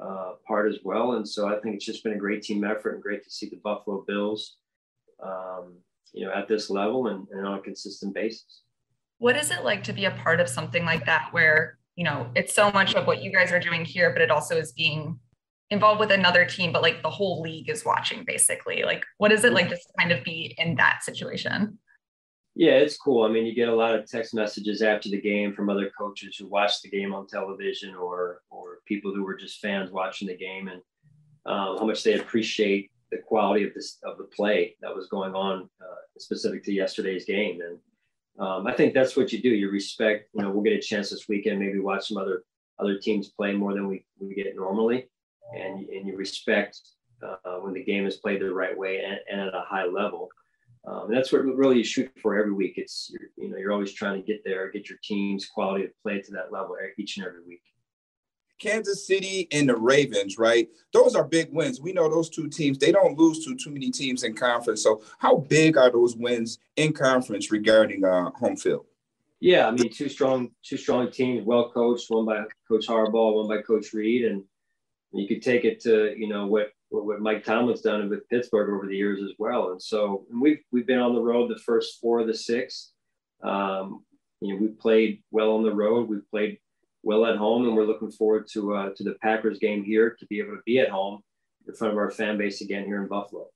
uh, 0.01 0.33
part 0.47 0.71
as 0.71 0.79
well. 0.85 1.13
And 1.13 1.29
so 1.29 1.49
I 1.49 1.59
think 1.61 1.77
it's 1.77 1.85
just 1.85 2.05
been 2.05 2.15
a 2.15 2.19
great 2.19 2.43
team 2.43 2.65
effort 2.65 2.95
and 2.95 3.03
great 3.03 3.25
to 3.25 3.31
see 3.31 3.49
the 3.49 3.61
Buffalo 3.63 4.05
Bills, 4.07 4.57
um, 5.23 5.77
you 6.13 6.25
know, 6.25 6.33
at 6.33 6.49
this 6.49 6.71
level 6.71 7.09
and, 7.09 7.27
and 7.33 7.47
on 7.47 7.59
a 7.59 7.63
consistent 7.63 8.15
basis. 8.15 8.63
What 9.19 9.37
is 9.37 9.51
it 9.51 9.65
like 9.65 9.83
to 9.85 9.93
be 9.93 10.07
a 10.07 10.11
part 10.13 10.41
of 10.41 10.49
something 10.49 10.85
like 10.85 11.05
that 11.07 11.29
where, 11.33 11.79
you 11.97 12.05
know, 12.05 12.31
it's 12.35 12.55
so 12.55 12.71
much 12.73 12.95
of 12.95 13.07
what 13.07 13.23
you 13.23 13.31
guys 13.31 13.53
are 13.53 13.61
doing 13.61 13.85
here, 13.85 14.11
but 14.11 14.23
it 14.23 14.31
also 14.31 14.57
is 14.57 14.73
being 14.73 15.19
involved 15.71 16.01
with 16.01 16.11
another 16.11 16.45
team, 16.45 16.73
but 16.73 16.83
like 16.83 17.03
the 17.03 17.11
whole 17.11 17.41
league 17.41 17.69
is 17.69 17.85
watching 17.85 18.25
basically? 18.25 18.83
Like, 18.83 19.05
what 19.19 19.33
is 19.33 19.45
it 19.45 19.53
like 19.53 19.69
to 19.69 19.79
kind 19.99 20.13
of 20.13 20.25
be 20.25 20.55
in 20.59 20.77
that 20.77 21.03
situation? 21.03 21.79
Yeah, 22.57 22.73
it's 22.73 22.97
cool. 22.97 23.23
I 23.23 23.29
mean, 23.29 23.47
you 23.47 23.55
get 23.55 23.69
a 23.69 23.75
lot 23.75 23.95
of 23.95 24.11
text 24.11 24.35
messages 24.35 24.83
after 24.83 25.09
the 25.09 25.21
game 25.21 25.55
from 25.55 25.71
other 25.71 25.91
coaches 25.97 26.37
who 26.37 26.49
watched 26.49 26.83
the 26.83 26.91
game 26.91 27.15
on 27.15 27.27
television 27.27 27.95
or 27.95 28.43
or 28.51 28.81
people 28.87 29.15
who 29.15 29.25
were 29.25 29.37
just 29.37 29.61
fans 29.61 29.91
watching 29.91 30.29
the 30.29 30.37
game 30.37 30.69
and 30.69 30.83
um, 31.47 31.79
how 31.79 31.87
much 31.87 32.03
they 32.03 32.19
appreciate 32.19 32.91
the 33.11 33.19
quality 33.19 33.67
of 33.67 33.75
this 33.75 33.99
of 34.05 34.19
the 34.19 34.25
play 34.25 34.77
that 34.81 34.95
was 34.95 35.07
going 35.07 35.35
on 35.35 35.71
uh, 35.81 36.19
specific 36.19 36.65
to 36.65 36.73
yesterday's 36.73 37.25
game. 37.25 37.61
And 37.61 37.79
um, 38.45 38.67
I 38.67 38.73
think 38.73 38.95
that's 38.95 39.17
what 39.17 39.33
you 39.33 39.41
do. 39.41 39.49
You 39.49 39.71
respect. 39.71 40.29
You 40.35 40.43
know, 40.43 40.51
we'll 40.51 40.63
get 40.63 40.73
a 40.73 40.81
chance 40.81 41.11
this 41.11 41.29
weekend, 41.29 41.61
maybe 41.61 41.79
watch 41.79 42.09
some 42.09 42.17
other 42.17 42.43
other 42.81 42.99
teams 42.99 43.29
play 43.29 43.53
more 43.53 43.75
than 43.75 43.87
we 43.87 44.05
we 44.19 44.35
get 44.35 44.57
normally, 44.57 45.09
and 45.55 45.89
and 45.89 46.07
you 46.07 46.17
respect 46.17 46.81
uh, 47.23 47.59
when 47.61 47.75
the 47.75 47.85
game 47.85 48.07
is 48.07 48.17
played 48.17 48.41
the 48.41 48.53
right 48.53 48.77
way 48.77 49.03
and, 49.05 49.19
and 49.31 49.41
at 49.41 49.55
a 49.55 49.65
high 49.67 49.87
level. 49.87 50.29
Um, 50.87 51.09
and 51.09 51.17
that's 51.17 51.31
what 51.31 51.45
really 51.45 51.79
you 51.79 51.85
shoot 51.85 52.11
for 52.23 52.39
every 52.39 52.53
week. 52.53 52.75
It's 52.77 53.15
you 53.37 53.51
know 53.51 53.57
you're 53.59 53.73
always 53.73 53.93
trying 53.93 54.21
to 54.21 54.27
get 54.27 54.43
there, 54.45 54.71
get 54.71 54.89
your 54.89 54.99
team's 55.03 55.47
quality 55.47 55.85
of 55.85 55.91
play 56.03 56.21
to 56.23 56.33
that 56.33 56.53
level 56.53 56.77
each 56.99 57.17
and 57.19 57.27
every 57.27 57.45
week. 57.47 57.63
Kansas 58.61 59.07
City 59.07 59.49
and 59.53 59.69
the 59.69 59.77
Ravens, 59.77 60.39
right? 60.39 60.69
Those 60.93 61.15
are 61.15 61.25
big 61.25 61.49
wins. 61.51 61.81
We 61.81 61.93
know 61.93 62.09
those 62.09 62.29
two 62.29 62.49
teams, 62.49 62.79
they 62.79 62.93
don't 62.93 63.19
lose 63.19 63.45
to 63.47 63.57
too 63.57 63.71
many 63.71 63.91
teams 63.91 64.23
in 64.23 64.35
conference. 64.35 64.83
So, 64.83 65.03
how 65.19 65.39
big 65.39 65.79
are 65.79 65.91
those 65.91 66.15
wins 66.15 66.59
in 66.77 66.93
conference 66.93 67.51
regarding 67.51 68.05
uh, 68.05 68.31
home 68.33 68.57
field? 68.57 68.85
Yeah, 69.41 69.67
I 69.67 69.71
mean, 69.71 69.91
two 69.91 70.11
strong, 70.11 70.51
two 70.63 70.77
strong 70.77 71.11
teams, 71.11 71.47
well 71.47 71.71
coached, 71.71 72.11
one 72.11 72.27
by 72.27 72.45
Coach 72.69 72.87
Harbaugh, 72.87 73.37
one 73.37 73.49
by 73.49 73.63
Coach 73.63 73.95
Reid, 73.95 74.27
and 74.27 74.45
you 75.13 75.27
could 75.27 75.43
take 75.43 75.65
it 75.65 75.81
to 75.81 76.15
you 76.17 76.29
know 76.29 76.47
what 76.47 76.69
what 76.91 77.21
Mike 77.21 77.45
Tomlin's 77.45 77.83
done 77.83 78.09
with 78.09 78.29
Pittsburgh 78.29 78.71
over 78.71 78.87
the 78.87 78.97
years 78.97 79.21
as 79.23 79.33
well. 79.39 79.71
And 79.71 79.83
so 79.83 80.27
and 80.31 80.41
we've 80.41 80.61
we've 80.73 80.87
been 80.87 80.99
on 80.99 81.15
the 81.15 81.23
road 81.23 81.51
the 81.51 81.59
first 81.61 82.01
four 82.01 82.21
of 82.21 82.27
the 82.27 82.35
six. 82.35 82.93
Um, 83.43 84.05
you 84.41 84.55
know, 84.55 84.61
we 84.61 84.69
played 84.69 85.23
well 85.31 85.53
on 85.53 85.63
the 85.63 85.75
road. 85.75 86.09
We've 86.09 86.29
played 86.31 86.59
well 87.03 87.27
at 87.27 87.37
home, 87.37 87.67
and 87.67 87.77
we're 87.77 87.87
looking 87.87 88.11
forward 88.11 88.47
to 88.53 88.75
uh, 88.75 88.91
to 88.97 89.05
the 89.05 89.17
Packers 89.23 89.59
game 89.59 89.85
here 89.85 90.17
to 90.19 90.27
be 90.27 90.41
able 90.41 90.57
to 90.57 90.63
be 90.67 90.79
at 90.79 90.91
home 90.91 91.21
in 91.67 91.75
front 91.75 91.93
of 91.93 91.99
our 91.99 92.11
fan 92.11 92.39
base 92.39 92.61
again 92.61 92.85
here 92.85 93.03
in 93.03 93.09
Buffalo. 93.09 93.49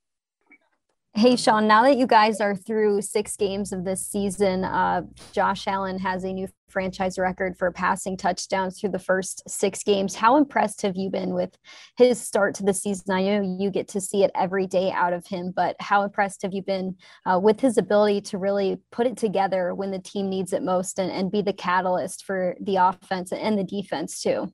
Hey, 1.16 1.36
Sean, 1.36 1.68
now 1.68 1.84
that 1.84 1.96
you 1.96 2.08
guys 2.08 2.40
are 2.40 2.56
through 2.56 3.00
six 3.02 3.36
games 3.36 3.72
of 3.72 3.84
this 3.84 4.04
season, 4.04 4.64
uh, 4.64 5.02
Josh 5.30 5.68
Allen 5.68 5.96
has 6.00 6.24
a 6.24 6.32
new 6.32 6.48
franchise 6.68 7.20
record 7.20 7.56
for 7.56 7.70
passing 7.70 8.16
touchdowns 8.16 8.80
through 8.80 8.90
the 8.90 8.98
first 8.98 9.48
six 9.48 9.84
games. 9.84 10.16
How 10.16 10.36
impressed 10.36 10.82
have 10.82 10.96
you 10.96 11.10
been 11.10 11.32
with 11.32 11.56
his 11.96 12.20
start 12.20 12.56
to 12.56 12.64
the 12.64 12.74
season? 12.74 13.12
I 13.12 13.22
know 13.22 13.56
you 13.60 13.70
get 13.70 13.86
to 13.90 14.00
see 14.00 14.24
it 14.24 14.32
every 14.34 14.66
day 14.66 14.90
out 14.90 15.12
of 15.12 15.24
him, 15.24 15.52
but 15.54 15.76
how 15.78 16.02
impressed 16.02 16.42
have 16.42 16.52
you 16.52 16.62
been 16.62 16.96
uh, 17.24 17.38
with 17.40 17.60
his 17.60 17.78
ability 17.78 18.22
to 18.22 18.38
really 18.38 18.78
put 18.90 19.06
it 19.06 19.16
together 19.16 19.72
when 19.72 19.92
the 19.92 20.00
team 20.00 20.28
needs 20.28 20.52
it 20.52 20.64
most 20.64 20.98
and, 20.98 21.12
and 21.12 21.30
be 21.30 21.42
the 21.42 21.52
catalyst 21.52 22.24
for 22.24 22.56
the 22.60 22.74
offense 22.74 23.30
and 23.30 23.56
the 23.56 23.62
defense, 23.62 24.20
too? 24.20 24.52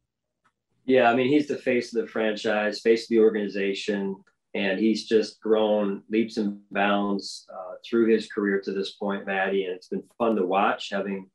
Yeah, 0.85 1.11
I 1.11 1.15
mean, 1.15 1.29
he's 1.29 1.49
the 1.49 1.57
face 1.57 1.95
of 1.95 2.03
the 2.03 2.09
franchise, 2.09 2.81
face 2.81 3.05
of 3.05 3.09
the 3.09 3.21
organization 3.21 4.15
and 4.55 4.81
he's 4.81 5.07
just 5.07 5.41
grown 5.41 6.03
leaps 6.11 6.37
and 6.37 6.61
bounds 6.71 7.47
uh, 7.53 7.75
through 7.89 8.09
his 8.09 8.29
career 8.29 8.61
to 8.61 8.73
this 8.73 8.93
point, 8.93 9.27
Maddie. 9.27 9.65
And 9.65 9.75
it's 9.75 9.89
been 9.89 10.03
fun 10.19 10.37
to 10.37 10.47
watch, 10.47 10.91
having 10.91 11.31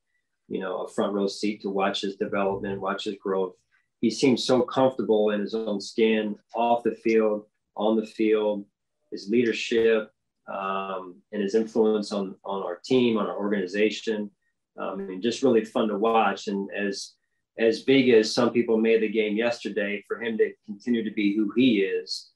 you 0.47 0.59
know 0.59 0.83
a 0.83 0.87
front 0.87 1.13
row 1.13 1.27
seat 1.27 1.61
to 1.61 1.69
watch 1.69 2.01
his 2.01 2.17
development, 2.17 2.81
watch 2.81 3.05
his 3.05 3.15
growth. 3.15 3.53
He 4.01 4.11
seems 4.11 4.43
so 4.43 4.61
comfortable 4.61 5.31
in 5.31 5.39
his 5.39 5.55
own 5.55 5.79
skin, 5.79 6.35
off 6.53 6.83
the 6.83 6.95
field, 6.95 7.45
on 7.75 7.95
the 7.95 8.05
field. 8.05 8.65
His 9.11 9.29
leadership 9.29 10.11
um, 10.51 11.15
and 11.31 11.41
his 11.41 11.55
influence 11.55 12.11
on 12.11 12.35
on 12.43 12.63
our 12.63 12.79
team, 12.83 13.17
on 13.17 13.27
our 13.27 13.37
organization. 13.37 14.29
Um, 14.77 14.89
I 14.89 14.95
mean, 14.95 15.21
just 15.21 15.41
really 15.41 15.63
fun 15.63 15.87
to 15.87 15.97
watch. 15.97 16.47
And 16.47 16.69
as 16.75 17.13
as 17.57 17.83
big 17.83 18.09
as 18.09 18.33
some 18.33 18.51
people 18.51 18.77
made 18.77 19.01
the 19.01 19.07
game 19.07 19.37
yesterday, 19.37 20.03
for 20.05 20.21
him 20.21 20.37
to 20.37 20.51
continue 20.65 21.01
to 21.05 21.11
be 21.11 21.33
who 21.33 21.53
he 21.55 21.79
is 21.79 22.31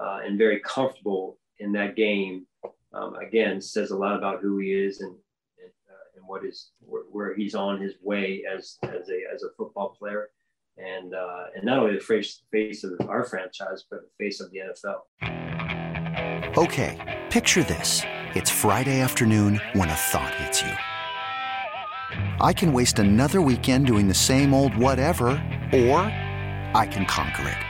uh, 0.00 0.20
and 0.24 0.38
very 0.38 0.60
comfortable 0.60 1.38
in 1.58 1.72
that 1.72 1.94
game, 1.94 2.46
um, 2.92 3.14
again, 3.16 3.60
says 3.60 3.90
a 3.90 3.96
lot 3.96 4.16
about 4.16 4.40
who 4.40 4.58
he 4.58 4.72
is 4.72 5.00
and 5.00 5.14
and, 5.62 5.72
uh, 5.88 6.16
and 6.16 6.26
what 6.26 6.44
is 6.44 6.70
where, 6.80 7.02
where, 7.10 7.34
he's 7.34 7.54
on 7.54 7.80
his 7.80 7.94
way 8.02 8.42
as 8.50 8.78
as 8.82 9.08
a 9.10 9.20
as 9.32 9.42
a 9.42 9.50
football 9.56 9.90
player, 9.98 10.30
and 10.78 11.14
uh, 11.14 11.44
and 11.54 11.64
not 11.64 11.78
only 11.78 11.94
the 11.94 12.00
face 12.00 12.42
face 12.50 12.82
of 12.82 12.92
our 13.08 13.24
franchise, 13.24 13.84
but 13.90 14.00
the 14.00 14.24
face 14.24 14.40
of 14.40 14.50
the 14.50 14.58
NFL. 14.58 15.02
Okay, 16.56 17.22
picture 17.30 17.62
this: 17.62 18.02
it's 18.34 18.50
Friday 18.50 19.00
afternoon 19.00 19.60
when 19.74 19.90
a 19.90 19.96
thought 19.96 20.34
hits 20.34 20.62
you. 20.62 20.72
I 22.40 22.52
can 22.52 22.72
waste 22.72 22.98
another 22.98 23.40
weekend 23.40 23.86
doing 23.86 24.08
the 24.08 24.14
same 24.14 24.52
old 24.52 24.74
whatever, 24.76 25.30
or 25.72 25.98
I 26.74 26.88
can 26.90 27.06
conquer 27.06 27.48
it. 27.48 27.69